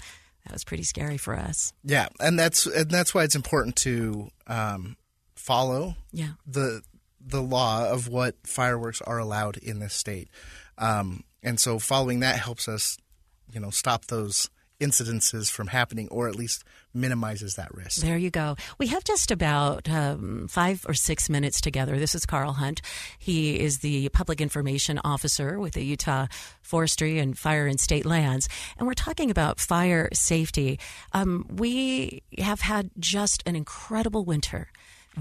that 0.45 0.53
was 0.53 0.65
pretty 0.65 0.83
scary 0.85 1.17
for 1.19 1.35
us. 1.35 1.73
Yeah, 1.85 2.09
and 2.21 2.39
that's 2.39 2.67
and 2.67 2.91
that's 2.91 3.15
why 3.15 3.25
it's 3.25 3.35
important 3.37 3.77
to 3.77 4.29
um, 4.47 4.97
follow 5.35 5.97
Yeah. 6.13 6.33
the 6.47 6.83
the 7.21 7.43
law 7.43 7.91
of 7.91 8.09
what 8.09 8.37
fireworks 8.47 9.03
are 9.03 9.19
allowed 9.19 9.57
in 9.59 9.81
this 9.81 9.93
state, 9.95 10.29
um, 10.79 11.25
and 11.43 11.59
so 11.61 11.79
following 11.79 12.21
that 12.21 12.37
helps 12.39 12.69
us, 12.69 12.97
you 13.53 13.61
know, 13.61 13.71
stop 13.71 14.07
those 14.07 14.49
incidences 14.81 15.51
from 15.51 15.69
happening, 15.69 16.09
or 16.11 16.29
at 16.29 16.37
least 16.37 16.65
minimizes 16.95 17.55
that 17.57 17.75
risk. 17.75 18.01
There 18.01 18.17
you 18.17 18.31
go. 18.31 18.57
We 18.79 18.89
have 18.89 19.05
just 19.05 19.31
about 19.31 19.89
um, 19.89 20.47
five 20.49 20.85
or 20.89 20.95
six 20.95 21.29
minutes 21.29 21.61
together. 21.61 21.99
This 21.99 22.15
is 22.15 22.25
Karl 22.25 22.53
Hunt. 22.53 22.81
He 23.19 23.59
is 23.59 23.79
the 23.79 24.09
public 24.11 24.41
information 24.41 25.01
officer 25.05 25.59
with 25.59 25.75
the 25.75 25.85
Utah 25.85 26.27
Forestry 26.63 27.19
and 27.19 27.37
Fire 27.37 27.67
and 27.67 27.81
State 27.81 28.07
Lands, 28.07 28.49
and 28.79 28.87
we're 28.87 28.95
talking 28.95 29.31
about 29.31 29.61
fire 29.61 30.09
safety. 30.13 30.79
Um, 31.13 31.47
we 31.51 32.23
have 32.39 32.61
had 32.61 32.91
just 32.99 33.43
an 33.47 33.57
incredible 33.57 34.25
winter 34.25 34.69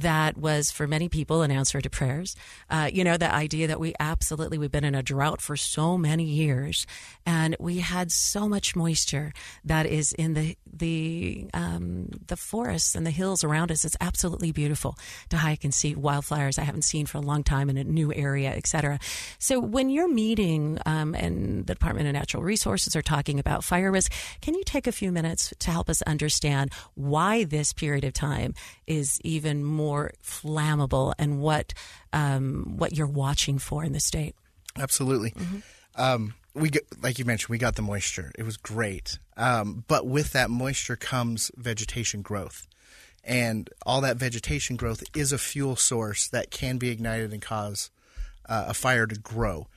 that 0.02 0.38
was 0.38 0.72
for 0.72 0.88
many 0.88 1.10
people 1.10 1.42
an 1.42 1.52
answer 1.52 1.82
to 1.82 1.90
prayers. 1.90 2.36
Uh, 2.70 2.90
you 2.92 3.04
know, 3.04 3.18
the 3.18 3.34
idea 3.34 3.68
that 3.68 3.80
we 3.80 3.94
absolutely, 4.00 4.58
we've 4.58 4.72
been 4.72 4.84
in 4.84 4.96
a 4.96 5.04
drought 5.04 5.42
for 5.42 5.58
so 5.58 5.98
many 5.98 6.24
years 6.24 6.86
and 7.26 7.56
we 7.60 7.80
had 7.80 8.12
so 8.12 8.48
much 8.48 8.76
moisture 8.76 9.34
that 9.66 9.86
is 9.86 10.14
in 10.14 10.34
the, 10.34 10.58
the, 10.72 11.50
um, 11.54 12.10
the 12.28 12.38
forests 12.38 12.96
and 12.96 13.06
the 13.06 13.12
hills 13.12 13.44
around 13.44 13.72
us. 13.72 13.86
It's 13.86 13.98
absolutely 14.02 14.52
beautiful 14.52 14.96
to 15.30 15.38
hike 15.38 15.64
and 15.64 15.74
see 15.74 15.96
wildflowers 15.96 16.60
I 16.60 16.64
haven't 16.64 16.84
seen 16.84 17.06
for 17.06 17.18
a 17.18 17.22
long 17.22 17.44
time 17.44 17.70
in 17.70 17.78
a 17.78 17.84
new 17.84 18.14
area, 18.14 18.52
et 18.52 18.68
cetera. 18.68 19.00
So 19.40 19.60
when 19.60 19.90
you're 19.90 20.14
meeting, 20.14 20.80
um, 20.86 21.16
and 21.16 21.66
the 21.66 21.74
Department 21.74 22.08
of 22.08 22.14
Natural 22.14 22.44
Resources 22.44 22.96
are 22.96 23.02
talking 23.02 23.40
about 23.40 23.64
fire 23.64 23.92
risk, 23.92 24.12
can 24.42 24.54
you 24.54 24.64
take 24.64 24.88
a 24.88 24.92
few 24.92 25.12
minutes 25.12 25.54
to 25.60 25.72
help 25.72 25.90
us 25.90 26.02
understand 26.04 26.72
why 26.96 27.46
this 27.46 27.74
period 27.74 28.04
of 28.04 28.14
time 28.14 28.54
is 28.86 29.20
even 29.24 29.64
more 29.64 29.87
flammable 30.23 31.13
and 31.17 31.41
what 31.41 31.73
um, 32.13 32.76
what 32.78 32.93
you're 32.93 33.08
watching 33.08 33.60
for 33.60 33.84
in 33.84 33.93
the 33.93 34.00
state. 34.00 34.36
Absolutely. 34.78 35.34
Um, 35.95 36.34
we 36.54 36.69
get, 36.69 36.86
like 37.02 37.19
you 37.19 37.26
mentioned, 37.26 37.50
we 37.50 37.58
got 37.58 37.76
the 37.76 37.82
moisture. 37.82 38.32
It 38.38 38.43
was 38.43 38.58
great, 38.58 39.19
um, 39.36 39.84
but 39.88 40.08
with 40.08 40.34
that 40.34 40.50
moisture 40.50 40.95
comes 40.95 41.52
vegetation 41.56 42.21
growth, 42.21 42.67
and 43.23 43.69
all 43.86 44.02
that 44.02 44.17
vegetation 44.17 44.76
growth 44.76 45.04
is 45.15 45.32
a 45.32 45.38
fuel 45.38 45.76
source 45.76 46.28
that 46.30 46.52
can 46.52 46.78
be 46.78 46.89
ignited 46.89 47.32
and 47.32 47.41
cause 47.41 47.89
uh, 48.47 48.65
a 48.67 48.73
fire 48.73 49.08
to 49.08 49.19
grow. 49.19 49.67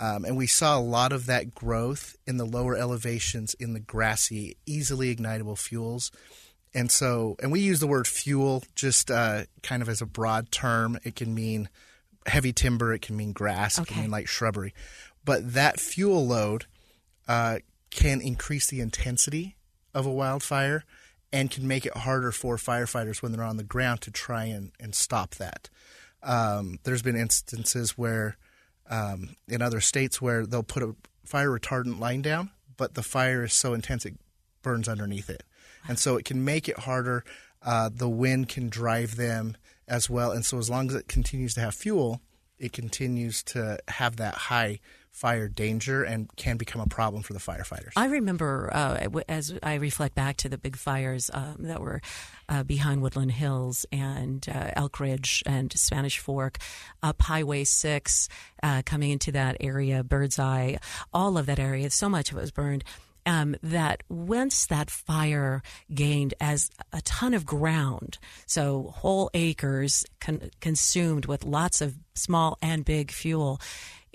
Um, 0.00 0.24
and 0.24 0.36
we 0.36 0.46
saw 0.46 0.78
a 0.78 0.80
lot 0.80 1.12
of 1.12 1.26
that 1.26 1.54
growth 1.54 2.16
in 2.24 2.36
the 2.36 2.44
lower 2.44 2.76
elevations 2.76 3.54
in 3.54 3.72
the 3.72 3.80
grassy, 3.80 4.56
easily 4.64 5.14
ignitable 5.14 5.58
fuels. 5.58 6.12
And 6.78 6.92
so, 6.92 7.34
and 7.42 7.50
we 7.50 7.58
use 7.58 7.80
the 7.80 7.88
word 7.88 8.06
fuel 8.06 8.62
just 8.76 9.10
uh, 9.10 9.46
kind 9.64 9.82
of 9.82 9.88
as 9.88 10.00
a 10.00 10.06
broad 10.06 10.52
term. 10.52 10.96
It 11.02 11.16
can 11.16 11.34
mean 11.34 11.68
heavy 12.24 12.52
timber, 12.52 12.94
it 12.94 13.02
can 13.02 13.16
mean 13.16 13.32
grass, 13.32 13.80
it 13.80 13.88
can 13.88 14.02
mean 14.02 14.12
light 14.12 14.28
shrubbery. 14.28 14.74
But 15.24 15.54
that 15.54 15.80
fuel 15.80 16.24
load 16.24 16.66
uh, 17.26 17.58
can 17.90 18.20
increase 18.20 18.68
the 18.68 18.80
intensity 18.80 19.56
of 19.92 20.06
a 20.06 20.12
wildfire 20.12 20.84
and 21.32 21.50
can 21.50 21.66
make 21.66 21.84
it 21.84 21.96
harder 21.96 22.30
for 22.30 22.56
firefighters 22.56 23.22
when 23.22 23.32
they're 23.32 23.42
on 23.42 23.56
the 23.56 23.64
ground 23.64 24.02
to 24.02 24.12
try 24.12 24.44
and, 24.44 24.70
and 24.78 24.94
stop 24.94 25.34
that. 25.34 25.68
Um, 26.22 26.78
there's 26.84 27.02
been 27.02 27.16
instances 27.16 27.98
where 27.98 28.36
um, 28.88 29.30
in 29.48 29.62
other 29.62 29.80
states 29.80 30.22
where 30.22 30.46
they'll 30.46 30.62
put 30.62 30.84
a 30.84 30.94
fire 31.24 31.50
retardant 31.50 31.98
line 31.98 32.22
down, 32.22 32.50
but 32.76 32.94
the 32.94 33.02
fire 33.02 33.42
is 33.42 33.52
so 33.52 33.74
intense 33.74 34.06
it 34.06 34.14
burns 34.62 34.88
underneath 34.88 35.28
it, 35.28 35.42
and 35.86 35.98
so 35.98 36.16
it 36.16 36.24
can 36.24 36.44
make 36.44 36.68
it 36.68 36.80
harder. 36.80 37.24
Uh, 37.62 37.90
the 37.92 38.08
wind 38.08 38.48
can 38.48 38.68
drive 38.68 39.16
them 39.16 39.56
as 39.86 40.08
well, 40.08 40.30
and 40.30 40.44
so 40.44 40.58
as 40.58 40.70
long 40.70 40.88
as 40.88 40.94
it 40.94 41.08
continues 41.08 41.54
to 41.54 41.60
have 41.60 41.74
fuel, 41.74 42.20
it 42.58 42.72
continues 42.72 43.42
to 43.42 43.78
have 43.88 44.16
that 44.16 44.34
high 44.34 44.80
fire 45.18 45.48
danger 45.48 46.04
and 46.04 46.34
can 46.36 46.56
become 46.56 46.80
a 46.80 46.86
problem 46.86 47.22
for 47.22 47.32
the 47.32 47.40
firefighters. 47.40 47.90
I 47.96 48.06
remember 48.06 48.70
uh, 48.72 49.08
as 49.28 49.52
I 49.62 49.74
reflect 49.74 50.14
back 50.14 50.36
to 50.38 50.48
the 50.48 50.58
big 50.58 50.76
fires 50.76 51.28
um, 51.34 51.56
that 51.58 51.80
were 51.80 52.00
uh, 52.48 52.62
behind 52.62 53.02
Woodland 53.02 53.32
Hills 53.32 53.84
and 53.90 54.46
uh, 54.48 54.70
Elk 54.74 55.00
Ridge 55.00 55.42
and 55.44 55.72
Spanish 55.76 56.18
Fork, 56.18 56.58
up 57.02 57.20
Highway 57.20 57.64
6, 57.64 58.28
uh, 58.62 58.82
coming 58.86 59.10
into 59.10 59.32
that 59.32 59.56
area, 59.60 60.04
Birdseye, 60.04 60.76
all 61.12 61.36
of 61.36 61.46
that 61.46 61.58
area, 61.58 61.90
so 61.90 62.08
much 62.08 62.30
of 62.30 62.38
it 62.38 62.42
was 62.42 62.52
burned. 62.52 62.84
Um, 63.28 63.56
that 63.62 64.04
once 64.08 64.64
that 64.68 64.90
fire 64.90 65.62
gained 65.92 66.32
as 66.40 66.70
a 66.94 67.02
ton 67.02 67.34
of 67.34 67.44
ground, 67.44 68.16
so 68.46 68.94
whole 68.96 69.28
acres 69.34 70.06
con- 70.18 70.48
consumed 70.62 71.26
with 71.26 71.44
lots 71.44 71.82
of 71.82 71.94
small 72.14 72.56
and 72.62 72.86
big 72.86 73.10
fuel, 73.10 73.60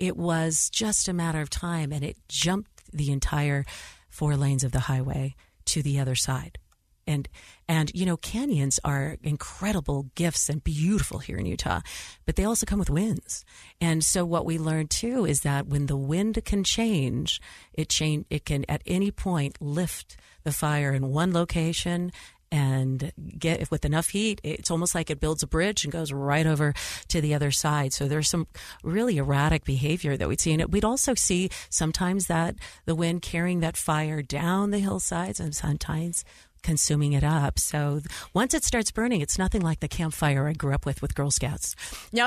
it 0.00 0.16
was 0.16 0.68
just 0.68 1.06
a 1.06 1.12
matter 1.12 1.40
of 1.40 1.48
time 1.48 1.92
and 1.92 2.02
it 2.02 2.16
jumped 2.28 2.70
the 2.92 3.12
entire 3.12 3.64
four 4.08 4.36
lanes 4.36 4.64
of 4.64 4.72
the 4.72 4.80
highway 4.80 5.36
to 5.66 5.80
the 5.80 6.00
other 6.00 6.16
side. 6.16 6.58
And 7.06 7.28
and 7.68 7.90
you 7.94 8.06
know 8.06 8.16
canyons 8.16 8.80
are 8.84 9.16
incredible 9.22 10.10
gifts 10.14 10.48
and 10.48 10.62
beautiful 10.62 11.18
here 11.18 11.36
in 11.36 11.46
Utah, 11.46 11.80
but 12.26 12.36
they 12.36 12.44
also 12.44 12.66
come 12.66 12.78
with 12.78 12.90
winds. 12.90 13.44
And 13.80 14.04
so 14.04 14.24
what 14.24 14.46
we 14.46 14.58
learned 14.58 14.90
too 14.90 15.24
is 15.24 15.40
that 15.40 15.66
when 15.66 15.86
the 15.86 15.96
wind 15.96 16.42
can 16.44 16.64
change, 16.64 17.40
it 17.72 17.88
change 17.88 18.26
it 18.30 18.44
can 18.44 18.64
at 18.68 18.82
any 18.86 19.10
point 19.10 19.60
lift 19.60 20.16
the 20.44 20.52
fire 20.52 20.92
in 20.92 21.08
one 21.08 21.32
location 21.32 22.12
and 22.54 23.10
get 23.36 23.68
with 23.72 23.84
enough 23.84 24.10
heat 24.10 24.40
it's 24.44 24.70
almost 24.70 24.94
like 24.94 25.10
it 25.10 25.18
builds 25.18 25.42
a 25.42 25.46
bridge 25.46 25.82
and 25.82 25.92
goes 25.92 26.12
right 26.12 26.46
over 26.46 26.72
to 27.08 27.20
the 27.20 27.34
other 27.34 27.50
side 27.50 27.92
so 27.92 28.06
there's 28.06 28.28
some 28.28 28.46
really 28.84 29.16
erratic 29.16 29.64
behavior 29.64 30.16
that 30.16 30.28
we'd 30.28 30.40
see 30.40 30.52
and 30.52 30.72
we'd 30.72 30.84
also 30.84 31.14
see 31.14 31.50
sometimes 31.68 32.28
that 32.28 32.54
the 32.84 32.94
wind 32.94 33.22
carrying 33.22 33.58
that 33.58 33.76
fire 33.76 34.22
down 34.22 34.70
the 34.70 34.78
hillsides 34.78 35.40
and 35.40 35.54
sometimes 35.54 36.24
consuming 36.64 37.12
it 37.12 37.22
up 37.22 37.58
so 37.60 38.00
once 38.32 38.54
it 38.54 38.64
starts 38.64 38.90
burning 38.90 39.20
it's 39.20 39.38
nothing 39.38 39.60
like 39.62 39.78
the 39.80 39.86
campfire 39.88 40.48
i 40.48 40.52
grew 40.52 40.72
up 40.74 40.84
with 40.86 41.00
with 41.02 41.14
girl 41.14 41.30
scouts 41.30 41.76
no 42.12 42.26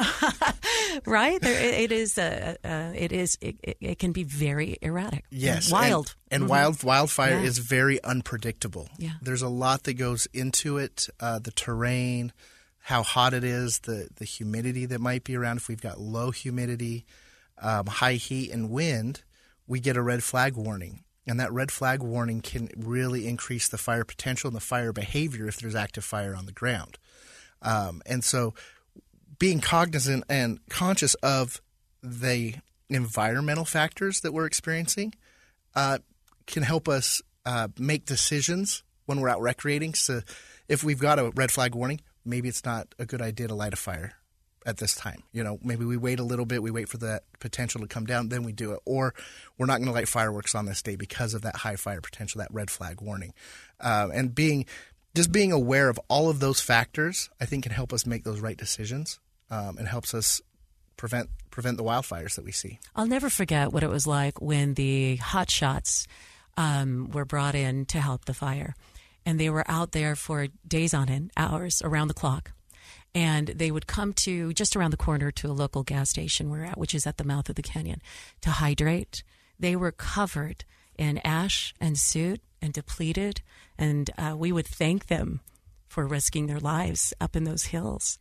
right 1.06 1.42
there, 1.42 1.60
it, 1.68 1.74
it 1.86 1.92
is 1.92 2.18
uh, 2.18 2.56
uh, 2.64 2.92
it 2.96 3.12
is 3.12 3.38
it, 3.42 4.00
can 4.00 4.12
be 4.12 4.24
very 4.24 4.78
erratic 4.82 5.26
Yes, 5.32 5.72
wild 5.72 6.16
and, 6.32 6.44
and 6.44 6.50
Mhm. 6.50 6.50
wild 6.54 6.84
wildfire 6.84 7.40
Yeah. 7.40 7.42
is 7.50 7.58
very 7.58 8.02
unpredictable. 8.04 8.90
Yeah. 8.98 9.14
there's 9.22 9.42
a 9.42 9.50
lot 9.50 9.84
that 9.84 9.96
goes 9.96 10.28
into 10.34 10.78
it. 10.78 11.08
Uh, 11.20 11.40
the 11.40 11.52
terrain, 11.52 12.32
how 12.80 13.04
hot 13.04 13.34
it 13.34 13.44
is, 13.44 13.80
the 13.80 14.08
the 14.16 14.26
humidity 14.26 14.86
that 14.86 15.00
might 15.02 15.24
be 15.24 15.36
around. 15.36 15.58
If 15.58 15.68
we've 15.68 15.82
got 15.82 16.00
low 16.00 16.32
humidity, 16.32 17.06
um, 17.62 17.88
high 17.88 18.14
heat, 18.16 18.52
and 18.52 18.70
wind, 18.70 19.24
we 19.68 19.80
get 19.80 19.98
a 19.98 20.02
red 20.02 20.24
flag 20.24 20.56
warning. 20.56 21.04
And 21.28 21.40
that 21.40 21.52
red 21.52 21.72
flag 21.72 22.02
warning 22.02 22.42
can 22.42 22.70
really 22.78 23.28
increase 23.28 23.68
the 23.68 23.78
fire 23.78 24.06
potential 24.06 24.48
and 24.48 24.56
the 24.56 24.62
fire 24.62 24.94
behavior 24.94 25.48
if 25.48 25.60
there's 25.60 25.76
active 25.76 26.06
fire 26.06 26.36
on 26.36 26.46
the 26.46 26.52
ground. 26.54 26.98
Um, 27.62 28.02
and 28.06 28.24
so, 28.24 28.54
being 29.40 29.60
cognizant 29.60 30.24
and 30.30 30.60
conscious 30.70 31.14
of 31.16 31.62
the 32.02 32.56
environmental 32.90 33.66
factors 33.66 34.22
that 34.22 34.34
we're 34.34 34.46
experiencing 34.46 35.14
uh, 35.76 36.00
can 36.46 36.64
help 36.64 36.88
us 36.88 37.22
uh, 37.46 37.68
make 37.78 38.06
decisions 38.06 38.84
when 39.06 39.20
we're 39.20 39.30
out 39.30 39.42
recreating. 39.42 39.94
So, 39.94 40.22
if 40.70 40.84
we've 40.84 41.00
got 41.00 41.20
a 41.20 41.32
red 41.36 41.52
flag 41.52 41.76
warning, 41.76 42.02
maybe 42.24 42.48
it's 42.48 42.64
not 42.64 42.96
a 42.98 43.06
good 43.06 43.22
idea 43.22 43.48
to 43.48 43.56
light 43.56 43.74
a 43.74 43.78
fire 43.78 44.14
at 44.68 44.78
this 44.78 44.94
time. 44.94 45.24
You 45.32 45.44
know, 45.44 45.58
maybe 45.64 45.86
we 45.86 45.98
wait 45.98 46.20
a 46.20 46.24
little 46.24 46.46
bit, 46.46 46.62
we 46.62 46.70
wait 46.70 46.90
for 46.90 46.98
that 46.98 47.24
potential 47.40 47.82
to 47.82 47.88
come 47.88 48.06
down, 48.06 48.28
then 48.28 48.44
we 48.44 48.52
do 48.52 48.74
it. 48.74 48.80
Or 48.86 49.16
we're 49.58 49.66
not 49.66 49.78
going 49.78 49.88
to 49.88 49.94
light 49.94 50.10
fireworks 50.10 50.54
on 50.54 50.66
this 50.66 50.82
day 50.82 50.98
because 50.98 51.34
of 51.34 51.42
that 51.44 51.56
high 51.56 51.78
fire 51.78 52.02
potential, 52.02 52.40
that 52.40 52.54
red 52.54 52.70
flag 52.70 53.02
warning. 53.02 53.34
Uh, 53.80 54.10
and 54.14 54.36
being 54.36 54.66
just 55.16 55.32
being 55.32 55.52
aware 55.52 55.90
of 55.90 56.00
all 56.10 56.30
of 56.30 56.40
those 56.40 56.60
factors, 56.60 57.30
I 57.42 57.46
think, 57.46 57.64
can 57.64 57.72
help 57.72 57.92
us 57.94 58.06
make 58.06 58.24
those 58.24 58.42
right 58.42 58.58
decisions 58.58 59.20
um, 59.50 59.78
and 59.80 59.88
helps 59.88 60.14
us 60.14 60.42
prevent 60.98 61.30
prevent 61.50 61.78
the 61.78 61.84
wildfires 61.84 62.36
that 62.36 62.46
we 62.46 62.52
see. 62.52 62.80
I'll 62.96 63.08
never 63.08 63.30
forget 63.30 63.72
what 63.72 63.84
it 63.84 63.90
was 63.90 64.06
like 64.06 64.42
when 64.42 64.74
the 64.74 65.16
hot 65.16 65.50
shots 65.50 66.08
um, 66.58 67.10
were 67.12 67.26
brought 67.26 67.56
in 67.56 67.86
to 67.86 68.02
help 68.02 68.26
the 68.26 68.34
fire. 68.34 68.76
And 69.26 69.40
they 69.40 69.50
were 69.50 69.70
out 69.70 69.92
there 69.92 70.16
for 70.16 70.48
days 70.68 70.94
on 70.94 71.10
end, 71.10 71.32
hours 71.36 71.82
around 71.84 72.10
the 72.10 72.14
clock. 72.14 72.52
And 73.16 73.48
they 73.48 73.72
would 73.72 73.88
come 73.88 74.14
to 74.14 74.54
just 74.54 74.76
around 74.76 74.92
the 74.92 74.98
corner 74.98 75.32
to 75.32 75.50
a 75.50 75.54
local 75.54 75.84
gas 75.84 76.10
station 76.10 76.50
we're 76.50 76.64
at, 76.64 76.78
which 76.78 76.94
is 76.94 77.08
at 77.08 77.18
the 77.18 77.24
mouth 77.24 77.50
of 77.50 77.56
the 77.56 77.62
canyon, 77.62 78.02
to 78.42 78.52
hydrate. 78.52 79.24
They 79.60 79.76
were 79.76 79.92
covered 79.92 80.66
in 80.98 81.20
ash 81.20 81.74
and 81.80 81.98
soot 81.98 82.42
and 82.62 82.74
depleted, 82.74 83.42
and 83.78 84.10
uh, 84.18 84.36
we 84.38 84.52
would 84.52 84.68
thank 84.68 85.08
them 85.08 85.42
for 85.88 86.06
risking 86.06 86.48
their 86.48 86.60
lives 86.60 87.14
up 87.20 87.36
in 87.36 87.44
those 87.44 87.66
hills. 87.66 88.18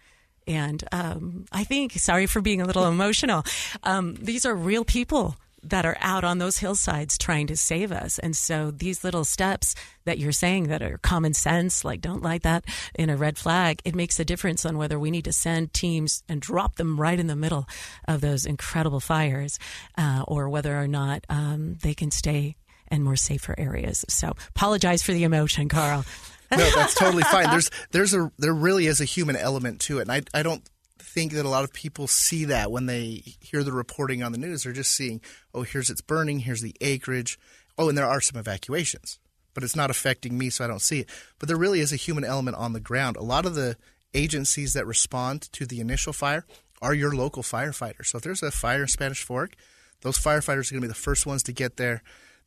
And 0.46 0.84
um, 0.92 1.46
I 1.50 1.64
think, 1.64 1.92
sorry 1.92 2.26
for 2.26 2.40
being 2.40 2.62
a 2.62 2.64
little 2.64 2.86
emotional, 2.86 3.44
um, 3.82 4.14
these 4.14 4.46
are 4.46 4.54
real 4.54 4.84
people 4.84 5.36
that 5.62 5.86
are 5.86 5.96
out 6.00 6.24
on 6.24 6.38
those 6.38 6.58
hillsides 6.58 7.18
trying 7.18 7.46
to 7.48 7.56
save 7.56 7.90
us. 7.90 8.18
And 8.18 8.36
so 8.36 8.70
these 8.70 9.02
little 9.02 9.24
steps 9.24 9.74
that 10.04 10.18
you're 10.18 10.32
saying 10.32 10.68
that 10.68 10.82
are 10.82 10.98
common 10.98 11.34
sense, 11.34 11.84
like 11.84 12.00
don't 12.00 12.22
light 12.22 12.42
that 12.42 12.64
in 12.94 13.10
a 13.10 13.16
red 13.16 13.36
flag, 13.38 13.80
it 13.84 13.94
makes 13.94 14.20
a 14.20 14.24
difference 14.24 14.64
on 14.64 14.78
whether 14.78 14.98
we 14.98 15.10
need 15.10 15.24
to 15.24 15.32
send 15.32 15.72
teams 15.72 16.22
and 16.28 16.40
drop 16.40 16.76
them 16.76 17.00
right 17.00 17.18
in 17.18 17.26
the 17.26 17.36
middle 17.36 17.66
of 18.06 18.20
those 18.20 18.46
incredible 18.46 19.00
fires 19.00 19.58
uh, 19.98 20.24
or 20.28 20.48
whether 20.48 20.76
or 20.76 20.86
not 20.86 21.24
um, 21.28 21.76
they 21.82 21.94
can 21.94 22.10
stay 22.10 22.56
in 22.90 23.02
more 23.02 23.16
safer 23.16 23.54
areas. 23.58 24.04
So 24.08 24.34
apologize 24.50 25.02
for 25.02 25.12
the 25.12 25.24
emotion, 25.24 25.68
Karl. 25.68 26.04
no, 26.50 26.70
that's 26.74 26.94
totally 26.94 27.24
fine. 27.24 27.46
There's 27.50 27.70
there's 27.90 28.14
a 28.14 28.30
there 28.38 28.54
really 28.54 28.86
is 28.86 29.00
a 29.00 29.04
human 29.04 29.34
element 29.34 29.80
to 29.82 29.98
it, 29.98 30.02
and 30.02 30.12
I 30.12 30.22
I 30.32 30.44
don't 30.44 30.62
think 31.16 31.32
that 31.32 31.46
a 31.46 31.48
lot 31.48 31.64
of 31.64 31.72
people 31.72 32.06
see 32.06 32.44
that 32.44 32.70
when 32.70 32.84
they 32.84 33.22
hear 33.40 33.64
the 33.64 33.72
reporting 33.72 34.22
on 34.22 34.32
the 34.32 34.38
news. 34.38 34.64
They're 34.64 34.74
just 34.74 34.94
seeing, 34.94 35.22
oh, 35.54 35.62
here's 35.62 35.88
it's 35.88 36.02
burning, 36.02 36.40
here's 36.40 36.60
the 36.60 36.76
acreage. 36.82 37.38
Oh, 37.78 37.88
and 37.88 37.96
there 37.96 38.04
are 38.04 38.20
some 38.20 38.38
evacuations, 38.38 39.18
but 39.54 39.64
it's 39.64 39.74
not 39.74 39.88
affecting 39.88 40.36
me, 40.36 40.50
so 40.50 40.62
I 40.62 40.68
don't 40.68 40.82
see 40.82 41.00
it. 41.00 41.10
But 41.38 41.48
there 41.48 41.56
really 41.56 41.80
is 41.80 41.90
a 41.90 41.96
human 41.96 42.22
element 42.22 42.58
on 42.58 42.74
the 42.74 42.80
ground. 42.80 43.16
A 43.16 43.22
lot 43.22 43.46
of 43.46 43.54
the 43.54 43.78
agencies 44.12 44.74
that 44.74 44.86
respond 44.86 45.50
to 45.52 45.64
the 45.64 45.80
initial 45.80 46.12
fire 46.12 46.44
are 46.82 46.92
your 46.92 47.14
local 47.14 47.42
firefighters. 47.42 48.08
So 48.08 48.18
if 48.18 48.24
there's 48.24 48.42
a 48.42 48.50
fire 48.50 48.82
in 48.82 48.88
Spanish 48.88 49.22
Fork, 49.22 49.54
those 50.02 50.18
firefighters 50.18 50.68
are 50.70 50.74
going 50.74 50.82
to 50.82 50.88
be 50.88 50.88
the 50.88 50.94
first 50.94 51.24
ones 51.24 51.42
to 51.44 51.52
get 51.54 51.78
there. 51.78 52.02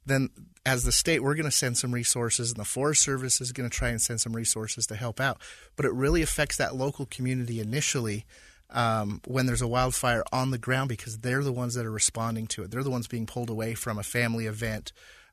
Then, 0.06 0.30
as 0.64 0.84
the 0.84 0.92
state, 0.92 1.24
we're 1.24 1.34
going 1.34 1.46
to 1.46 1.52
send 1.52 1.76
some 1.76 1.92
resources, 1.92 2.52
and 2.52 2.60
the 2.60 2.66
Forest 2.66 3.02
Service 3.02 3.42
is 3.42 3.52
going 3.52 3.68
to 3.68 3.76
try 3.76 3.90
and 3.90 4.00
send 4.00 4.22
some 4.22 4.36
resources 4.36 4.86
to 4.88 4.96
help 4.96 5.20
out. 5.20 5.42
But 5.76 5.88
it 5.88 5.94
really 5.94 6.22
affects 6.22 6.58
that 6.58 6.76
local 6.76 7.08
community 7.08 7.60
initially 7.60 8.28
um, 8.72 9.22
when 9.26 9.46
there's 9.46 9.62
a 9.62 9.68
wildfire 9.68 10.24
on 10.32 10.52
the 10.52 10.58
ground 10.58 10.90
because 10.90 11.20
they're 11.20 11.44
the 11.44 11.52
ones 11.52 11.74
that 11.74 11.86
are 11.86 11.92
responding 11.92 12.48
to 12.48 12.64
it. 12.64 12.72
They're 12.72 12.84
the 12.84 12.90
ones 12.90 13.08
being 13.08 13.26
pulled 13.26 13.50
away 13.50 13.74
from 13.74 13.98
a 13.98 14.04
family 14.04 14.46
event 14.46 14.92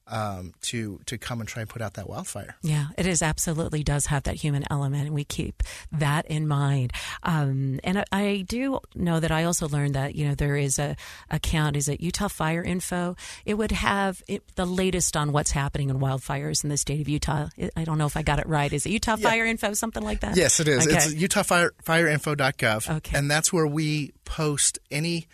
um, 0.08 0.52
to 0.62 1.00
to 1.06 1.18
come 1.18 1.40
and 1.40 1.48
try 1.48 1.62
and 1.62 1.68
put 1.68 1.82
out 1.82 1.94
that 1.94 2.08
wildfire. 2.08 2.56
Yeah, 2.62 2.86
it 2.96 3.06
is 3.06 3.22
absolutely 3.22 3.82
does 3.82 4.06
have 4.06 4.22
that 4.24 4.36
human 4.36 4.64
element, 4.70 5.06
and 5.06 5.14
we 5.14 5.24
keep 5.24 5.62
that 5.92 6.26
in 6.26 6.46
mind. 6.46 6.92
Um, 7.22 7.80
and 7.82 7.98
I, 7.98 8.04
I, 8.12 8.44
do 8.46 8.80
know 8.94 9.18
that 9.18 9.32
I 9.32 9.44
also 9.44 9.68
learned 9.68 9.94
that 9.94 10.14
you 10.14 10.28
know 10.28 10.34
there 10.34 10.56
is 10.56 10.78
a 10.78 10.96
account 11.30 11.76
is 11.76 11.88
it 11.88 12.00
Utah 12.00 12.28
Fire 12.28 12.62
Info. 12.62 13.16
It 13.44 13.54
would 13.54 13.72
have 13.72 14.22
it, 14.28 14.42
the 14.54 14.66
latest 14.66 15.16
on 15.16 15.32
what's 15.32 15.50
happening 15.50 15.90
in 15.90 15.98
wildfires 15.98 16.62
in 16.62 16.70
the 16.70 16.76
state 16.76 17.00
of 17.00 17.08
Utah. 17.08 17.48
I 17.76 17.84
don't 17.84 17.98
know 17.98 18.06
if 18.06 18.16
I 18.16 18.22
got 18.22 18.38
it 18.38 18.46
right. 18.46 18.72
Is 18.72 18.86
it 18.86 18.90
Utah 18.90 19.16
yeah. 19.18 19.28
Fire 19.28 19.46
Info 19.46 19.72
something 19.72 20.02
like 20.02 20.20
that? 20.20 20.36
Yes, 20.36 20.60
it 20.60 20.68
is. 20.68 20.86
Okay. 20.86 20.96
It's 20.96 21.14
utahfireinfo.gov. 21.14 22.96
Okay, 22.96 23.18
and 23.18 23.30
that's 23.30 23.52
where 23.52 23.66
we 23.66 24.12
post 24.24 24.78
any 24.90 25.26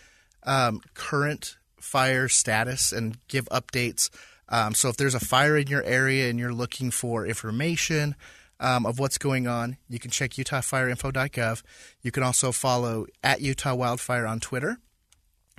um, 0.44 0.80
current 0.94 1.56
fire 1.78 2.28
status 2.28 2.92
and 2.92 3.18
give 3.28 3.44
updates 3.46 4.08
um, 4.48 4.74
so 4.74 4.88
if 4.88 4.96
there's 4.96 5.14
a 5.14 5.20
fire 5.20 5.56
in 5.56 5.66
your 5.66 5.82
area 5.82 6.28
and 6.28 6.38
you're 6.38 6.52
looking 6.52 6.90
for 6.90 7.26
information 7.26 8.14
um, 8.60 8.86
of 8.86 8.98
what's 8.98 9.18
going 9.18 9.46
on, 9.46 9.76
you 9.88 9.98
can 9.98 10.10
check 10.10 10.32
utahfireinfo.gov. 10.32 11.62
You 12.02 12.10
can 12.10 12.22
also 12.22 12.52
follow 12.52 13.06
at 13.22 13.40
Utah 13.40 13.74
Wildfire 13.74 14.26
on 14.26 14.40
Twitter 14.40 14.78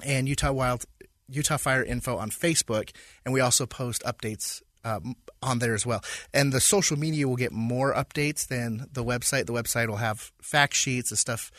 and 0.03 0.27
Utah 0.27 0.51
Wild 0.51 0.85
Utah 1.29 1.57
Fire 1.57 1.83
Info 1.83 2.17
on 2.17 2.29
Facebook, 2.29 2.91
and 3.25 3.33
we 3.33 3.39
also 3.39 3.65
post 3.65 4.03
updates 4.03 4.61
um, 4.83 5.15
on 5.41 5.59
there 5.59 5.73
as 5.73 5.85
well. 5.85 6.03
And 6.33 6.51
the 6.51 6.59
social 6.59 6.97
media 6.97 7.27
will 7.27 7.37
get 7.37 7.51
more 7.51 7.93
updates 7.93 8.47
than 8.47 8.87
the 8.91 9.03
website. 9.03 9.45
The 9.45 9.53
website 9.53 9.87
will 9.87 9.95
have 9.95 10.31
fact 10.41 10.75
sheets 10.75 11.11
and 11.11 11.17
stuff 11.17 11.51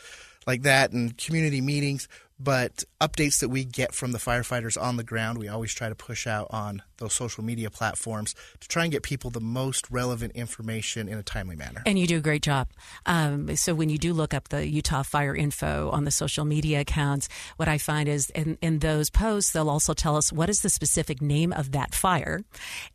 like 0.47 0.61
that, 0.61 0.91
and 0.91 1.17
community 1.17 1.61
meetings 1.61 2.07
but 2.39 2.83
updates 2.99 3.39
that 3.39 3.49
we 3.49 3.63
get 3.63 3.93
from 3.93 4.11
the 4.11 4.17
firefighters 4.17 4.81
on 4.81 4.97
the 4.97 5.03
ground, 5.03 5.37
we 5.37 5.47
always 5.47 5.73
try 5.73 5.89
to 5.89 5.95
push 5.95 6.27
out 6.27 6.47
on 6.49 6.81
those 6.97 7.13
social 7.13 7.43
media 7.43 7.69
platforms 7.69 8.35
to 8.59 8.67
try 8.67 8.83
and 8.83 8.91
get 8.91 9.03
people 9.03 9.29
the 9.29 9.39
most 9.39 9.89
relevant 9.91 10.33
information 10.35 11.07
in 11.07 11.17
a 11.17 11.23
timely 11.23 11.55
manner. 11.55 11.81
And 11.85 11.99
you 11.99 12.07
do 12.07 12.17
a 12.17 12.21
great 12.21 12.41
job. 12.41 12.67
Um, 13.05 13.55
so 13.55 13.73
when 13.73 13.89
you 13.89 13.97
do 13.97 14.13
look 14.13 14.33
up 14.33 14.49
the 14.49 14.67
Utah 14.67 15.03
Fire 15.03 15.35
info 15.35 15.89
on 15.91 16.05
the 16.05 16.11
social 16.11 16.45
media 16.45 16.81
accounts, 16.81 17.27
what 17.57 17.67
I 17.67 17.77
find 17.77 18.07
is 18.07 18.29
in, 18.31 18.57
in 18.61 18.79
those 18.79 19.09
posts, 19.09 19.51
they'll 19.51 19.69
also 19.69 19.93
tell 19.93 20.15
us 20.15 20.31
what 20.31 20.49
is 20.49 20.61
the 20.61 20.69
specific 20.69 21.21
name 21.21 21.53
of 21.53 21.71
that 21.71 21.93
fire. 21.93 22.43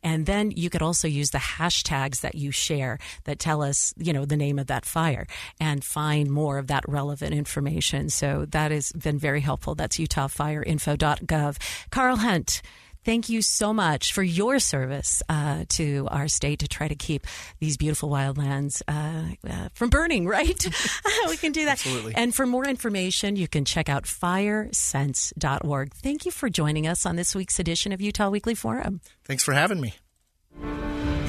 And 0.03 0.27
then 0.27 0.51
you 0.51 0.71
could 0.71 0.83
also 0.83 1.09
use 1.09 1.31
the 1.31 1.39
hashtags 1.39 2.21
that 2.21 2.35
you 2.35 2.51
share 2.51 2.99
that 3.25 3.39
tell 3.39 3.63
us, 3.63 3.95
you 3.97 4.13
know, 4.13 4.25
the 4.25 4.37
name 4.37 4.59
of 4.59 4.67
that 4.69 4.85
fire 4.85 5.27
and 5.59 5.85
find 5.85 6.31
more 6.31 6.59
of 6.59 6.69
that 6.69 6.89
relevant 6.89 7.35
information. 7.35 8.09
So 8.09 8.47
that 8.51 8.71
has 8.71 8.93
been 8.93 9.19
very 9.19 9.41
helpful. 9.41 9.75
That's 9.75 9.99
utahfireinfo.gov. 9.99 11.57
Karl 11.91 12.17
Hunt, 12.17 12.63
Thank 13.05 13.29
you 13.29 13.43
so 13.43 13.73
much 13.73 14.13
for 14.13 14.23
your 14.23 14.59
service 14.59 15.23
uh, 15.29 15.65
to 15.71 16.07
our 16.11 16.29
state 16.29 16.61
to 16.61 16.69
try 16.69 16.89
to 16.89 16.95
keep 16.95 17.27
these 17.59 17.77
beautiful 17.77 18.11
wildlands 18.11 18.83
uh, 18.87 19.35
uh, 19.49 19.69
from 19.75 19.91
burning, 19.91 20.27
right? 20.29 20.67
we 21.29 21.37
can 21.37 21.53
do 21.53 21.65
that. 21.65 21.73
Absolutely. 21.73 22.15
And 22.15 22.35
for 22.35 22.47
more 22.47 22.67
information, 22.67 23.37
you 23.37 23.49
can 23.49 23.65
check 23.65 23.89
out 23.89 24.05
firesense.org. 24.05 25.95
Thank 25.95 26.27
you 26.27 26.31
for 26.31 26.49
joining 26.49 26.87
us 26.87 27.07
on 27.07 27.17
this 27.17 27.35
week's 27.35 27.59
edition 27.59 27.93
of 27.93 28.01
Utah 28.01 28.29
Weekly 28.29 28.55
Forum. 28.55 29.01
Thanks 29.25 29.45
for 29.45 29.55
having 29.55 29.81
me. 29.81 29.95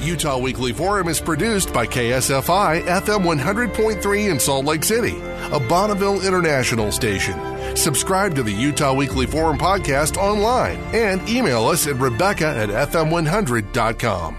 Utah 0.02 0.36
Weekly 0.36 0.72
Forum 0.72 1.08
is 1.08 1.20
produced 1.20 1.72
by 1.72 1.86
KSFI 1.86 2.82
FM 2.82 3.38
100.3 3.38 4.30
in 4.30 4.40
Salt 4.40 4.64
Lake 4.64 4.82
City, 4.82 5.16
a 5.52 5.60
Bonneville 5.60 6.26
International 6.26 6.90
station. 6.90 7.38
Subscribe 7.76 8.34
to 8.34 8.42
the 8.42 8.52
Utah 8.52 8.92
Weekly 8.94 9.26
Forum 9.26 9.58
podcast 9.58 10.16
online 10.16 10.78
and 10.92 11.26
email 11.28 11.66
us 11.66 11.86
at 11.86 11.96
Rebecca 11.96 12.46
at 12.46 12.68
FM100.com. 12.68 14.36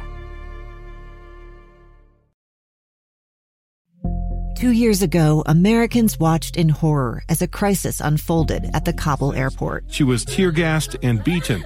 Two 4.57 4.71
years 4.71 5.01
ago, 5.01 5.43
Americans 5.45 6.17
watched 6.19 6.55
in 6.55 6.69
horror 6.69 7.23
as 7.27 7.41
a 7.41 7.47
crisis 7.47 7.99
unfolded 7.99 8.69
at 8.73 8.85
the 8.85 8.93
Kabul 8.93 9.33
airport. 9.33 9.83
She 9.89 10.03
was 10.03 10.23
tear 10.23 10.51
gassed 10.51 10.95
and 11.03 11.21
beaten. 11.21 11.65